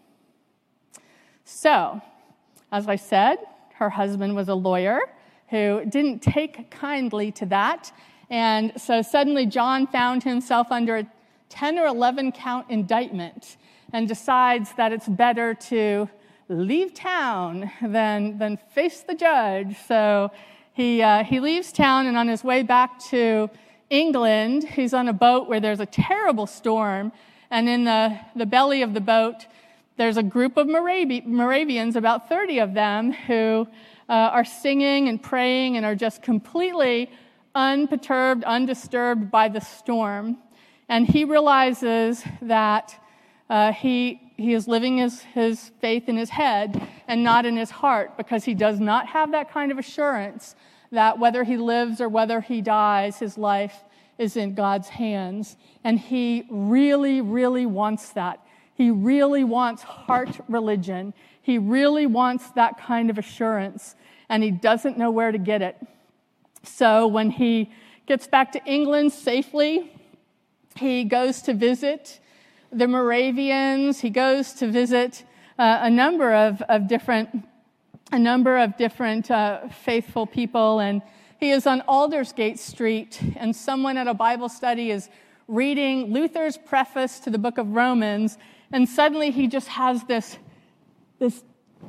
[1.44, 2.00] So,
[2.72, 3.36] as I said,
[3.74, 5.00] her husband was a lawyer
[5.48, 7.92] who didn't take kindly to that.
[8.30, 11.06] And so suddenly John found himself under a
[11.50, 13.56] 10 or 11 count indictment
[13.94, 16.10] and decides that it's better to
[16.48, 19.76] leave town than, than face the judge.
[19.86, 20.32] So
[20.72, 23.48] he, uh, he leaves town, and on his way back to
[23.90, 27.12] England, he's on a boat where there's a terrible storm.
[27.52, 29.46] And in the, the belly of the boat,
[29.96, 33.68] there's a group of Moravi- Moravians, about 30 of them, who
[34.08, 37.12] uh, are singing and praying and are just completely
[37.54, 40.38] unperturbed, undisturbed by the storm.
[40.88, 42.98] And he realizes that
[43.50, 47.70] uh, he, he is living his, his faith in his head and not in his
[47.70, 50.54] heart because he does not have that kind of assurance
[50.90, 53.84] that whether he lives or whether he dies, his life
[54.18, 55.56] is in God's hands.
[55.82, 58.40] And he really, really wants that.
[58.74, 61.14] He really wants heart religion.
[61.42, 63.94] He really wants that kind of assurance,
[64.28, 65.76] and he doesn't know where to get it.
[66.62, 67.70] So when he
[68.06, 69.92] gets back to England safely,
[70.76, 72.18] he goes to visit
[72.74, 74.00] the Moravians.
[74.00, 75.24] He goes to visit
[75.58, 77.44] uh, a number of, of different
[78.12, 81.02] a number of different uh, faithful people, and
[81.40, 85.08] he is on Aldersgate Street, and someone at a Bible study is
[85.48, 88.38] reading Luther's preface to the book of Romans,
[88.70, 90.38] and suddenly he just has this,
[91.18, 91.42] this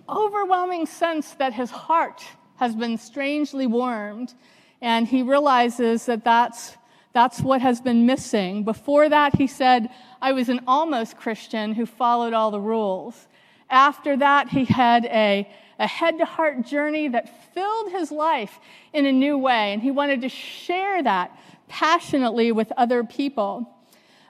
[0.09, 2.23] overwhelming sense that his heart
[2.55, 4.33] has been strangely warmed,
[4.81, 6.77] and he realizes that that's
[7.15, 8.65] that's what has been missing.
[8.65, 9.89] Before that, he said,
[10.21, 13.29] I was an almost Christian who followed all the rules.
[13.69, 15.49] After that, he had a,
[15.79, 18.59] a head to heart journey that filled his life
[18.91, 19.71] in a new way.
[19.71, 21.31] And he wanted to share that
[21.69, 23.73] passionately with other people.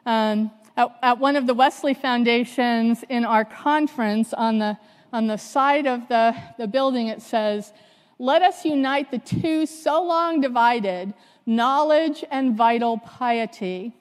[0.05, 4.77] Um, at, at, one of the Wesley Foundations in our conference, on the,
[5.11, 7.73] on the side of the, the building, it says,
[8.19, 11.15] Let us unite the two so long divided,
[11.45, 13.93] knowledge and vital piety.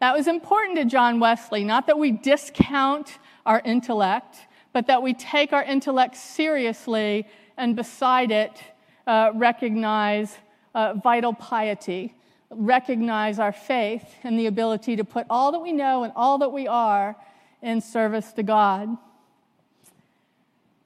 [0.00, 4.36] That was important to John Wesley, not that we discount our intellect,
[4.72, 7.26] but that we take our intellect seriously
[7.56, 8.60] and beside it
[9.06, 10.36] uh, recognize
[10.74, 12.14] uh, vital piety,
[12.50, 16.50] recognize our faith and the ability to put all that we know and all that
[16.50, 17.16] we are
[17.62, 18.96] in service to God.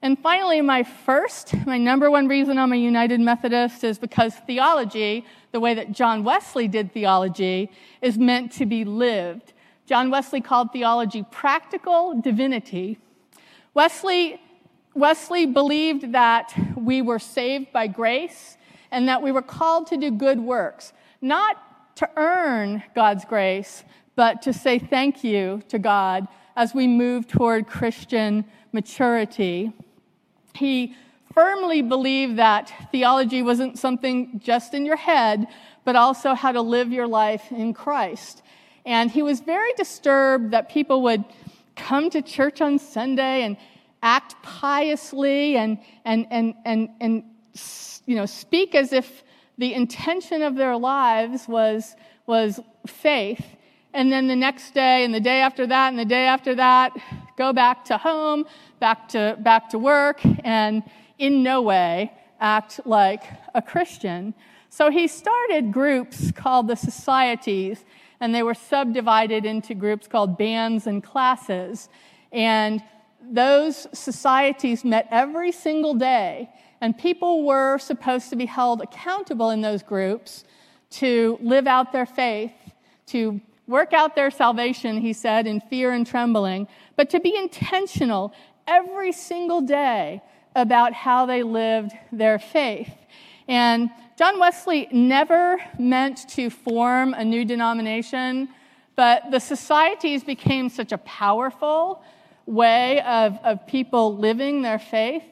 [0.00, 5.24] And finally, my first, my number one reason I'm a United Methodist is because theology,
[5.52, 7.70] the way that John Wesley did theology,
[8.02, 9.52] is meant to be lived.
[9.86, 12.98] John Wesley called theology practical divinity.
[13.74, 14.40] Wesley,
[14.94, 18.56] Wesley believed that we were saved by grace
[18.90, 23.84] and that we were called to do good works, not to earn God's grace,
[24.14, 29.72] but to say thank you to God as we move toward Christian maturity.
[30.54, 30.94] He
[31.38, 35.46] firmly believed that theology wasn't something just in your head,
[35.84, 38.42] but also how to live your life in Christ.
[38.84, 41.24] And he was very disturbed that people would
[41.76, 43.56] come to church on Sunday and
[44.02, 47.22] act piously and, and, and, and, and
[48.04, 49.22] you know, speak as if
[49.58, 51.94] the intention of their lives was,
[52.26, 53.46] was faith.
[53.94, 56.96] And then the next day, and the day after that, and the day after that,
[57.36, 58.44] go back to home,
[58.80, 60.82] back to, back to work, and
[61.18, 64.34] in no way act like a Christian.
[64.70, 67.84] So he started groups called the societies,
[68.20, 71.88] and they were subdivided into groups called bands and classes.
[72.32, 72.82] And
[73.20, 76.50] those societies met every single day,
[76.80, 80.44] and people were supposed to be held accountable in those groups
[80.90, 82.52] to live out their faith,
[83.06, 86.66] to work out their salvation, he said, in fear and trembling,
[86.96, 88.32] but to be intentional
[88.66, 90.22] every single day
[90.58, 92.92] about how they lived their faith.
[93.46, 98.48] And John Wesley never meant to form a new denomination,
[98.96, 102.02] but the societies became such a powerful
[102.44, 105.22] way of, of people living their faith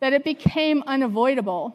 [0.00, 1.74] that it became unavoidable.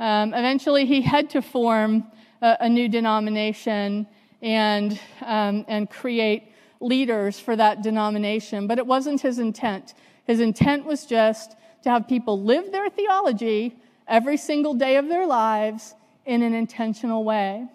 [0.00, 2.04] Um, eventually, he had to form
[2.42, 4.08] a, a new denomination
[4.42, 9.94] and, um, and create leaders for that denomination, but it wasn't his intent.
[10.24, 13.76] His intent was just to have people live their theology
[14.06, 15.94] every single day of their lives
[16.26, 17.66] in an intentional way.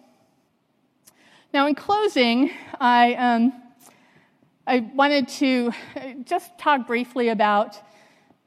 [1.54, 3.54] Now, in closing, I, um,
[4.66, 5.72] I wanted to
[6.24, 7.76] just talk briefly about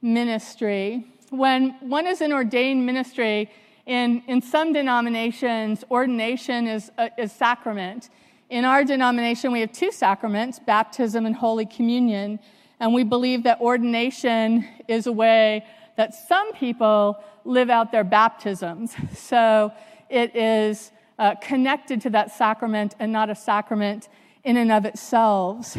[0.02, 1.06] ministry.
[1.30, 3.50] When one is in ordained ministry,
[3.86, 8.10] in, in some denominations, ordination is, uh, is sacrament.
[8.50, 12.38] In our denomination, we have two sacraments baptism and Holy Communion.
[12.78, 15.64] And we believe that ordination is a way
[15.96, 18.94] that some people live out their baptisms.
[19.14, 19.72] So
[20.08, 24.08] it is uh, connected to that sacrament and not a sacrament
[24.44, 25.76] in and of itself.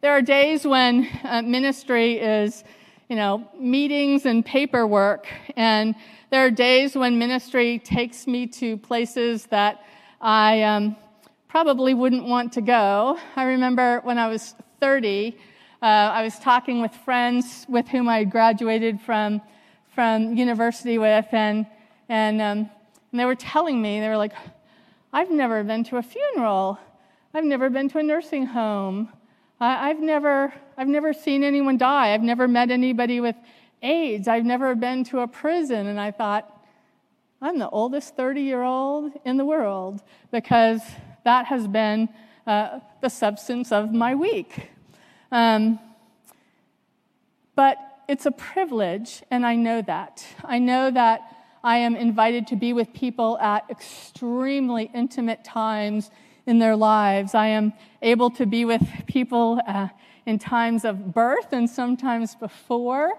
[0.00, 2.62] There are days when uh, ministry is,
[3.08, 5.94] you know, meetings and paperwork, and
[6.30, 9.82] there are days when ministry takes me to places that
[10.20, 10.96] I um,
[11.48, 13.18] probably wouldn't want to go.
[13.34, 15.36] I remember when I was 30,
[15.80, 19.40] uh, I was talking with friends with whom I graduated from,
[19.94, 21.66] from university with, and,
[22.08, 22.70] and, um,
[23.12, 24.32] and they were telling me, they were like,
[25.12, 26.78] I've never been to a funeral.
[27.32, 29.08] I've never been to a nursing home.
[29.60, 32.12] I, I've, never, I've never seen anyone die.
[32.12, 33.36] I've never met anybody with
[33.80, 34.26] AIDS.
[34.26, 35.86] I've never been to a prison.
[35.86, 36.54] And I thought,
[37.40, 40.02] I'm the oldest 30 year old in the world
[40.32, 40.80] because
[41.24, 42.08] that has been
[42.48, 44.70] uh, the substance of my week.
[45.30, 45.78] Um,
[47.54, 47.76] but
[48.08, 50.24] it's a privilege, and I know that.
[50.44, 51.20] I know that
[51.62, 56.10] I am invited to be with people at extremely intimate times
[56.46, 57.34] in their lives.
[57.34, 59.88] I am able to be with people uh,
[60.24, 63.12] in times of birth and sometimes before.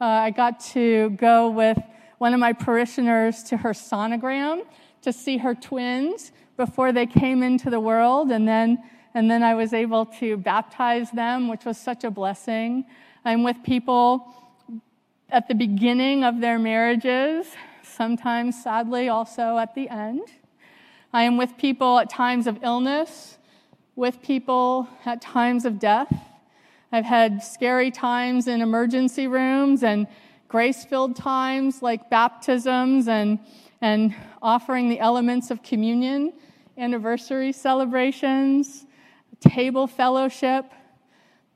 [0.00, 1.78] Uh, I got to go with
[2.18, 4.62] one of my parishioners to her sonogram
[5.02, 8.82] to see her twins before they came into the world, and then
[9.14, 12.84] and then I was able to baptize them, which was such a blessing.
[13.24, 14.34] I'm with people
[15.28, 17.46] at the beginning of their marriages,
[17.82, 20.28] sometimes sadly also at the end.
[21.12, 23.38] I am with people at times of illness,
[23.96, 26.12] with people at times of death.
[26.90, 30.06] I've had scary times in emergency rooms and
[30.48, 33.38] grace filled times like baptisms and,
[33.80, 36.32] and offering the elements of communion,
[36.76, 38.86] anniversary celebrations,
[39.42, 40.66] table fellowship,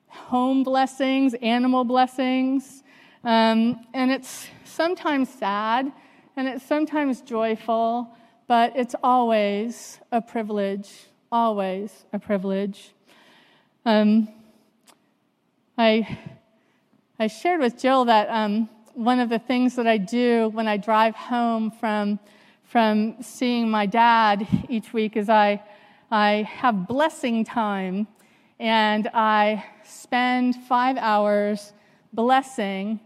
[0.08, 2.82] home blessings, animal blessings.
[3.24, 5.92] Um, and it's sometimes sad
[6.36, 8.14] and it's sometimes joyful,
[8.46, 10.90] but it's always a privilege,
[11.32, 12.92] always a privilege.
[13.84, 14.28] Um,
[15.78, 16.18] I,
[17.18, 20.76] I shared with Jill that um, one of the things that I do when I
[20.76, 22.18] drive home from,
[22.64, 25.62] from seeing my dad each week is I,
[26.10, 28.06] I have blessing time
[28.60, 31.72] and I spend five hours
[32.12, 33.00] blessing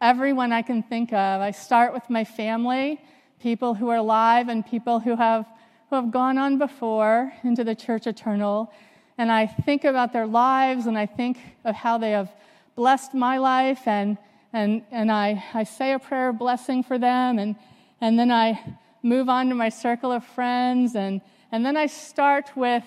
[0.00, 1.40] everyone I can think of.
[1.42, 2.98] I start with my family,
[3.40, 5.46] people who are alive and people who have,
[5.90, 8.72] who have gone on before into the church eternal.
[9.18, 12.32] And I think about their lives and I think of how they have
[12.74, 14.16] blessed my life and,
[14.54, 17.54] and, and I, I say a prayer of blessing for them and,
[18.00, 21.20] and then I move on to my circle of friends and,
[21.52, 22.84] and then I start with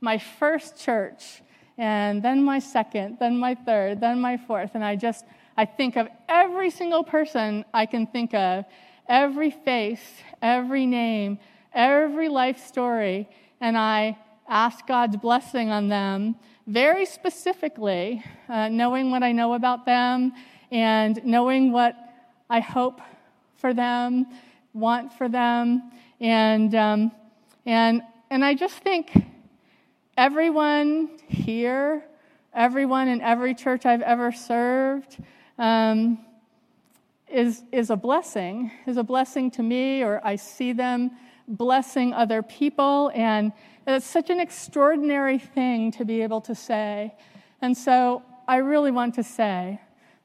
[0.00, 1.42] my first church
[1.76, 4.72] and then my second, then my third, then my fourth.
[4.74, 5.24] And I just,
[5.56, 8.64] I think of every single person I can think of,
[9.08, 10.02] every face,
[10.42, 11.38] every name,
[11.72, 13.28] every life story,
[13.60, 16.36] and I ask God's blessing on them
[16.66, 20.32] very specifically, uh, knowing what I know about them
[20.70, 21.96] and knowing what
[22.50, 23.00] I hope
[23.56, 24.26] for them,
[24.74, 25.90] want for them.
[26.20, 27.12] And, um,
[27.68, 28.00] and,
[28.30, 29.12] and I just think
[30.16, 32.02] everyone here,
[32.54, 35.18] everyone in every church I've ever served,
[35.58, 36.18] um,
[37.30, 41.10] is, is a blessing, is a blessing to me, or I see them
[41.46, 43.12] blessing other people.
[43.14, 43.52] And
[43.86, 47.14] it's such an extraordinary thing to be able to say.
[47.60, 49.78] And so I really want to say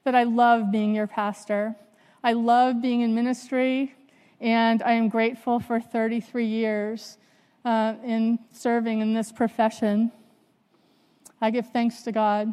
[0.04, 1.76] that I love being your pastor.
[2.22, 3.94] I love being in ministry,
[4.40, 7.18] and I am grateful for 33 years
[7.64, 10.12] uh, in serving in this profession.
[11.40, 12.52] I give thanks to God.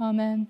[0.00, 0.48] Amen.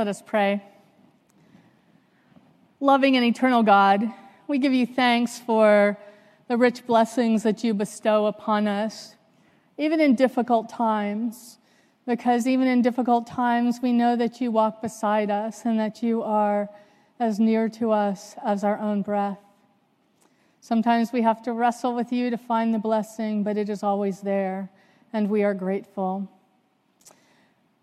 [0.00, 0.62] Let us pray.
[2.80, 4.10] Loving and eternal God,
[4.48, 5.98] we give you thanks for
[6.48, 9.14] the rich blessings that you bestow upon us,
[9.76, 11.58] even in difficult times,
[12.06, 16.22] because even in difficult times, we know that you walk beside us and that you
[16.22, 16.70] are
[17.18, 19.40] as near to us as our own breath.
[20.62, 24.22] Sometimes we have to wrestle with you to find the blessing, but it is always
[24.22, 24.70] there,
[25.12, 26.26] and we are grateful.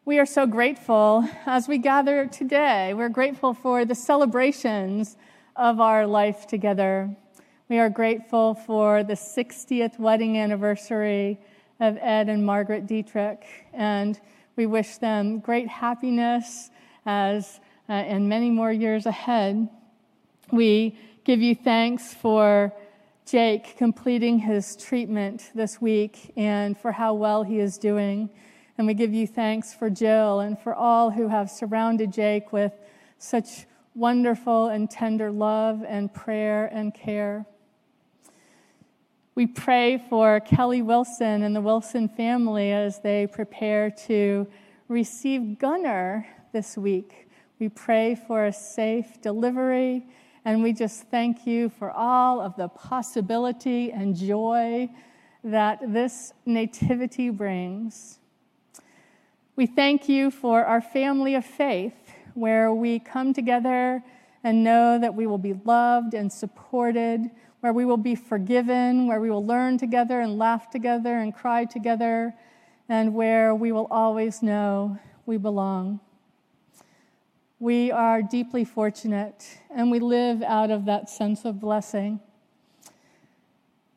[0.08, 2.94] We are so grateful as we gather today.
[2.94, 5.18] We're grateful for the celebrations
[5.58, 7.14] of our life together.
[7.68, 11.42] We are grateful for the 60th wedding anniversary
[11.82, 14.18] of Ed and Margaret Dietrich, and
[14.56, 16.70] we wish them great happiness
[17.06, 19.68] as uh, and many more years ahead.
[20.54, 22.72] We give you thanks for
[23.26, 28.30] Jake completing his treatment this week and for how well he is doing.
[28.78, 32.74] And we give you thanks for Jill and for all who have surrounded Jake with
[33.18, 33.66] such
[33.96, 37.48] wonderful and tender love and prayer and care.
[39.34, 44.48] We pray for Kelly Wilson and the Wilson family as they prepare to
[44.88, 47.28] receive Gunnar this week.
[47.60, 50.06] We pray for a safe delivery,
[50.46, 54.90] and we just thank you for all of the possibility and joy
[55.44, 58.20] that this nativity brings.
[59.58, 61.96] We thank you for our family of faith,
[62.36, 64.04] where we come together
[64.44, 67.32] and know that we will be loved and supported,
[67.62, 71.66] where we will be forgiven, where we will learn together and laugh together and cry
[71.66, 72.36] together,
[72.88, 76.02] and where we will always know we belong.
[77.60, 82.20] We are deeply fortunate, and we live out of that sense of blessing.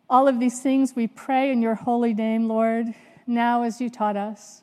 [0.09, 2.95] All of these things we pray in your holy name, Lord,
[3.27, 4.63] now as you taught us.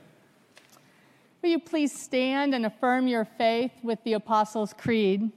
[1.41, 5.31] Will you please stand and affirm your faith with the Apostles' Creed?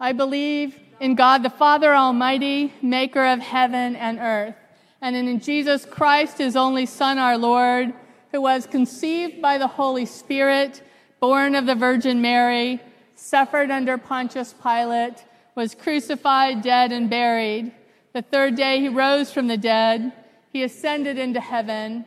[0.00, 4.54] I believe in God the Father Almighty, maker of heaven and earth,
[5.02, 7.92] and in Jesus Christ, his only Son, our Lord,
[8.32, 10.82] who was conceived by the Holy Spirit,
[11.20, 12.80] born of the Virgin Mary,
[13.16, 15.24] suffered under Pontius Pilate,
[15.54, 17.70] was crucified, dead, and buried.
[18.14, 20.12] The third day he rose from the dead.
[20.54, 22.06] He ascended into heaven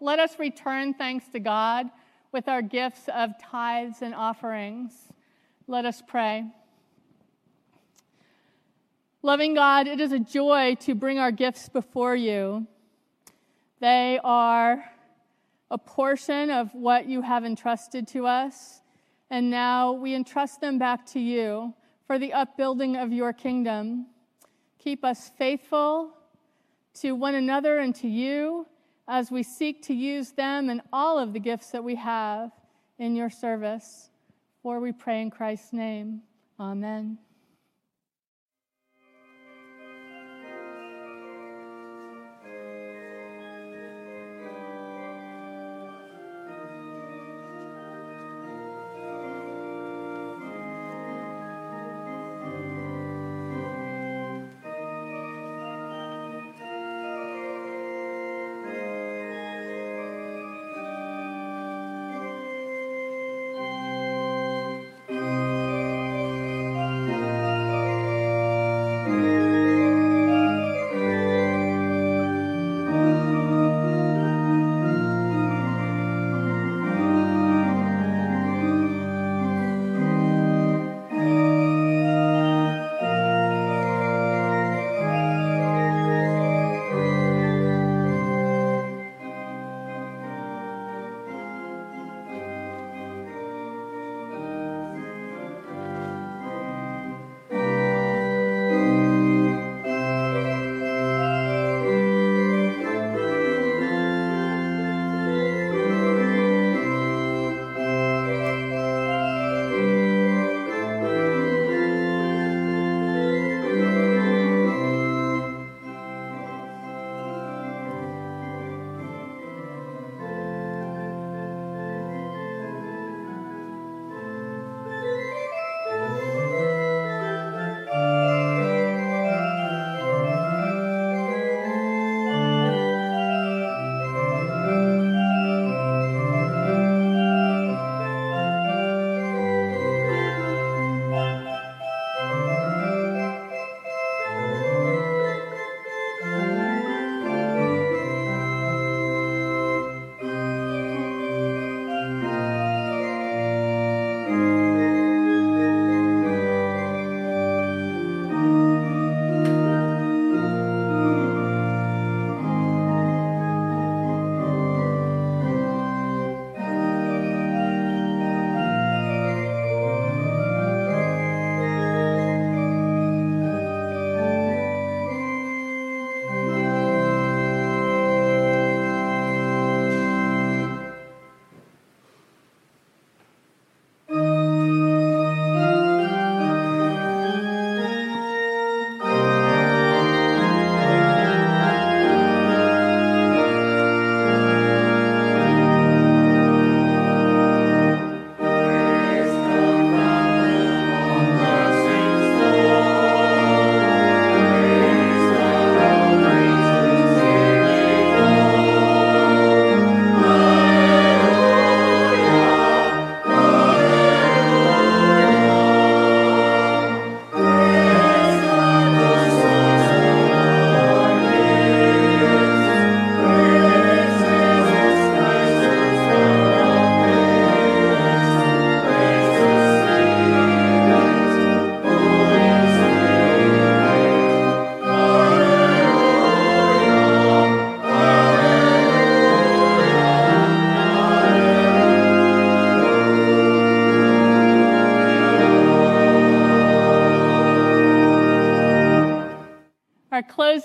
[0.00, 1.88] let us return thanks to God
[2.32, 4.92] with our gifts of tithes and offerings.
[5.66, 6.44] Let us pray.
[9.22, 12.66] Loving God, it is a joy to bring our gifts before you.
[13.80, 14.84] They are
[15.70, 18.82] a portion of what you have entrusted to us,
[19.30, 21.74] and now we entrust them back to you
[22.06, 24.06] for the upbuilding of your kingdom.
[24.78, 26.12] Keep us faithful
[27.00, 28.66] to one another and to you
[29.08, 32.50] as we seek to use them and all of the gifts that we have
[32.98, 34.10] in your service.
[34.62, 36.22] For we pray in Christ's name.
[36.58, 37.18] Amen.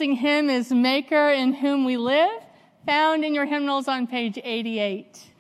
[0.02, 2.42] Closing hymn is Maker in Whom We Live,
[2.88, 5.31] found in your hymnals on page 88.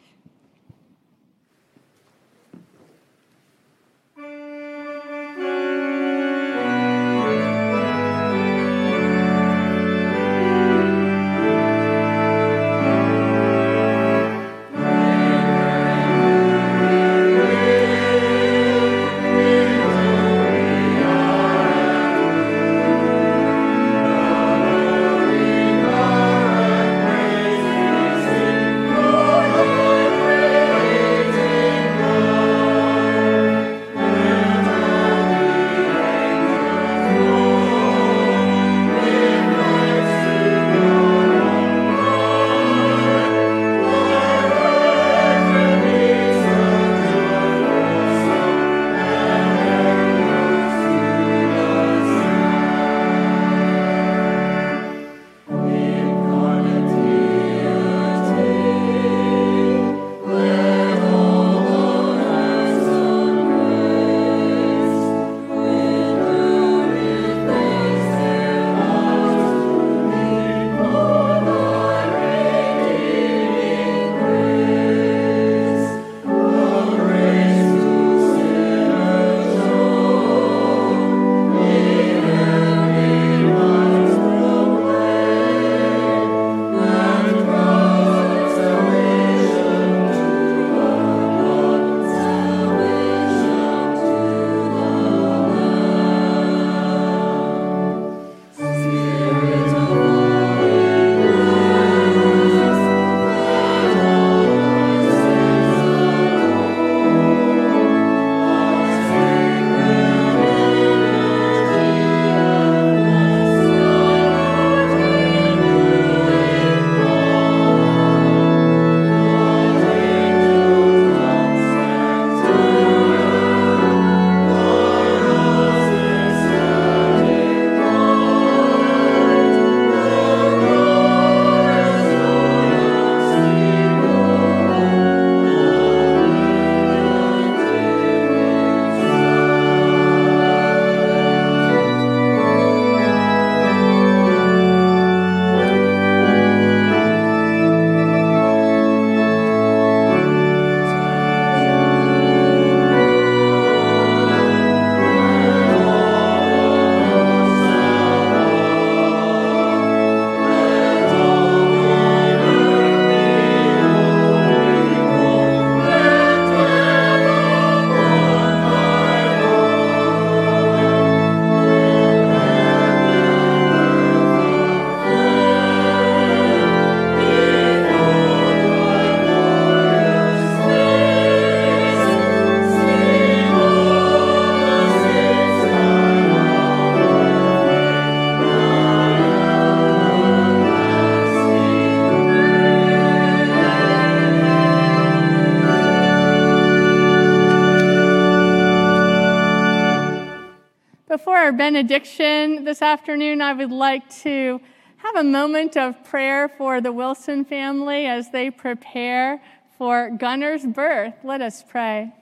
[201.71, 204.59] Benediction this afternoon, I would like to
[204.97, 209.41] have a moment of prayer for the Wilson family as they prepare
[209.77, 211.13] for Gunner's birth.
[211.23, 212.13] Let us pray.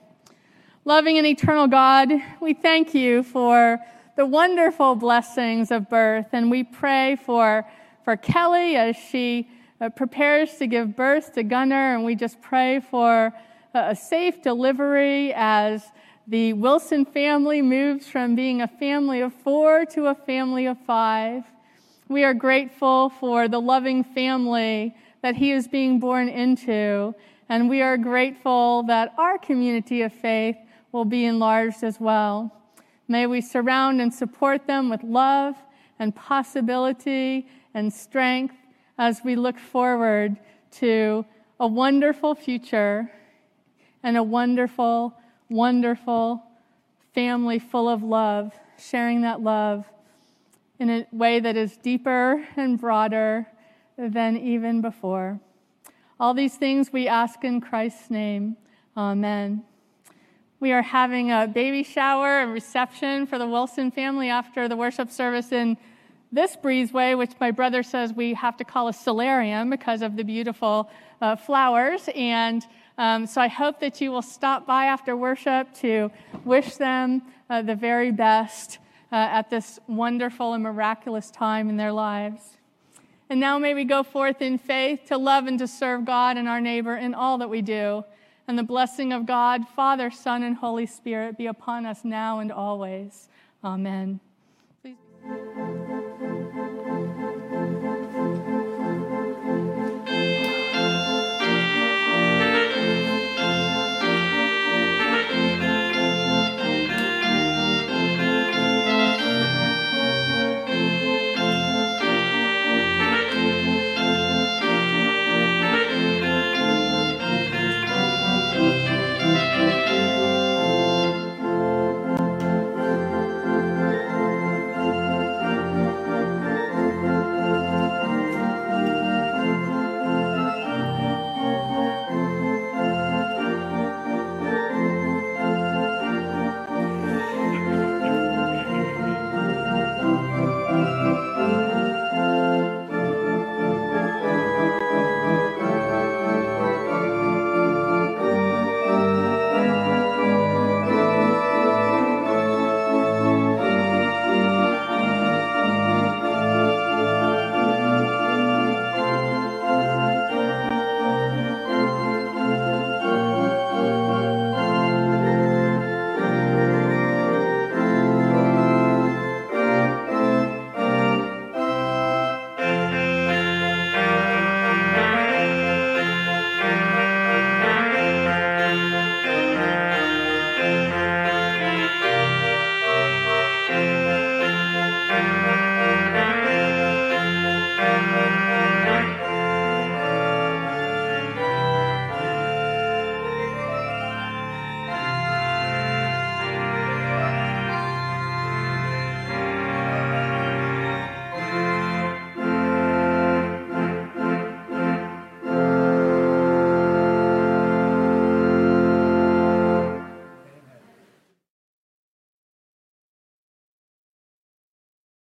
[0.84, 3.80] Loving and eternal God, we thank you for
[4.14, 7.66] the wonderful blessings of birth, and we pray for,
[8.04, 9.48] for Kelly as she
[9.80, 13.32] uh, prepares to give birth to Gunner, and we just pray for
[13.74, 15.90] a safe delivery as
[16.30, 21.42] the Wilson family moves from being a family of four to a family of five.
[22.08, 27.16] We are grateful for the loving family that he is being born into,
[27.48, 30.56] and we are grateful that our community of faith
[30.92, 32.54] will be enlarged as well.
[33.08, 35.56] May we surround and support them with love
[35.98, 38.54] and possibility and strength
[38.98, 40.36] as we look forward
[40.78, 41.26] to
[41.58, 43.10] a wonderful future
[44.04, 45.16] and a wonderful
[45.50, 46.42] wonderful
[47.14, 49.84] family full of love, sharing that love
[50.78, 53.46] in a way that is deeper and broader
[53.98, 55.38] than even before.
[56.18, 58.56] All these things we ask in Christ's name.
[58.96, 59.64] Amen.
[60.60, 65.10] We are having a baby shower and reception for the Wilson family after the worship
[65.10, 65.76] service in
[66.32, 70.22] this breezeway, which my brother says we have to call a solarium because of the
[70.22, 70.90] beautiful
[71.20, 72.08] uh, flowers.
[72.14, 72.64] And
[73.00, 76.10] um, so I hope that you will stop by after worship to
[76.44, 78.76] wish them uh, the very best
[79.10, 82.58] uh, at this wonderful and miraculous time in their lives.
[83.30, 86.46] And now may we go forth in faith to love and to serve God and
[86.46, 88.04] our neighbor in all that we do.
[88.46, 92.52] And the blessing of God, Father, Son, and Holy Spirit be upon us now and
[92.52, 93.30] always.
[93.64, 94.20] Amen.
[94.82, 94.96] Please.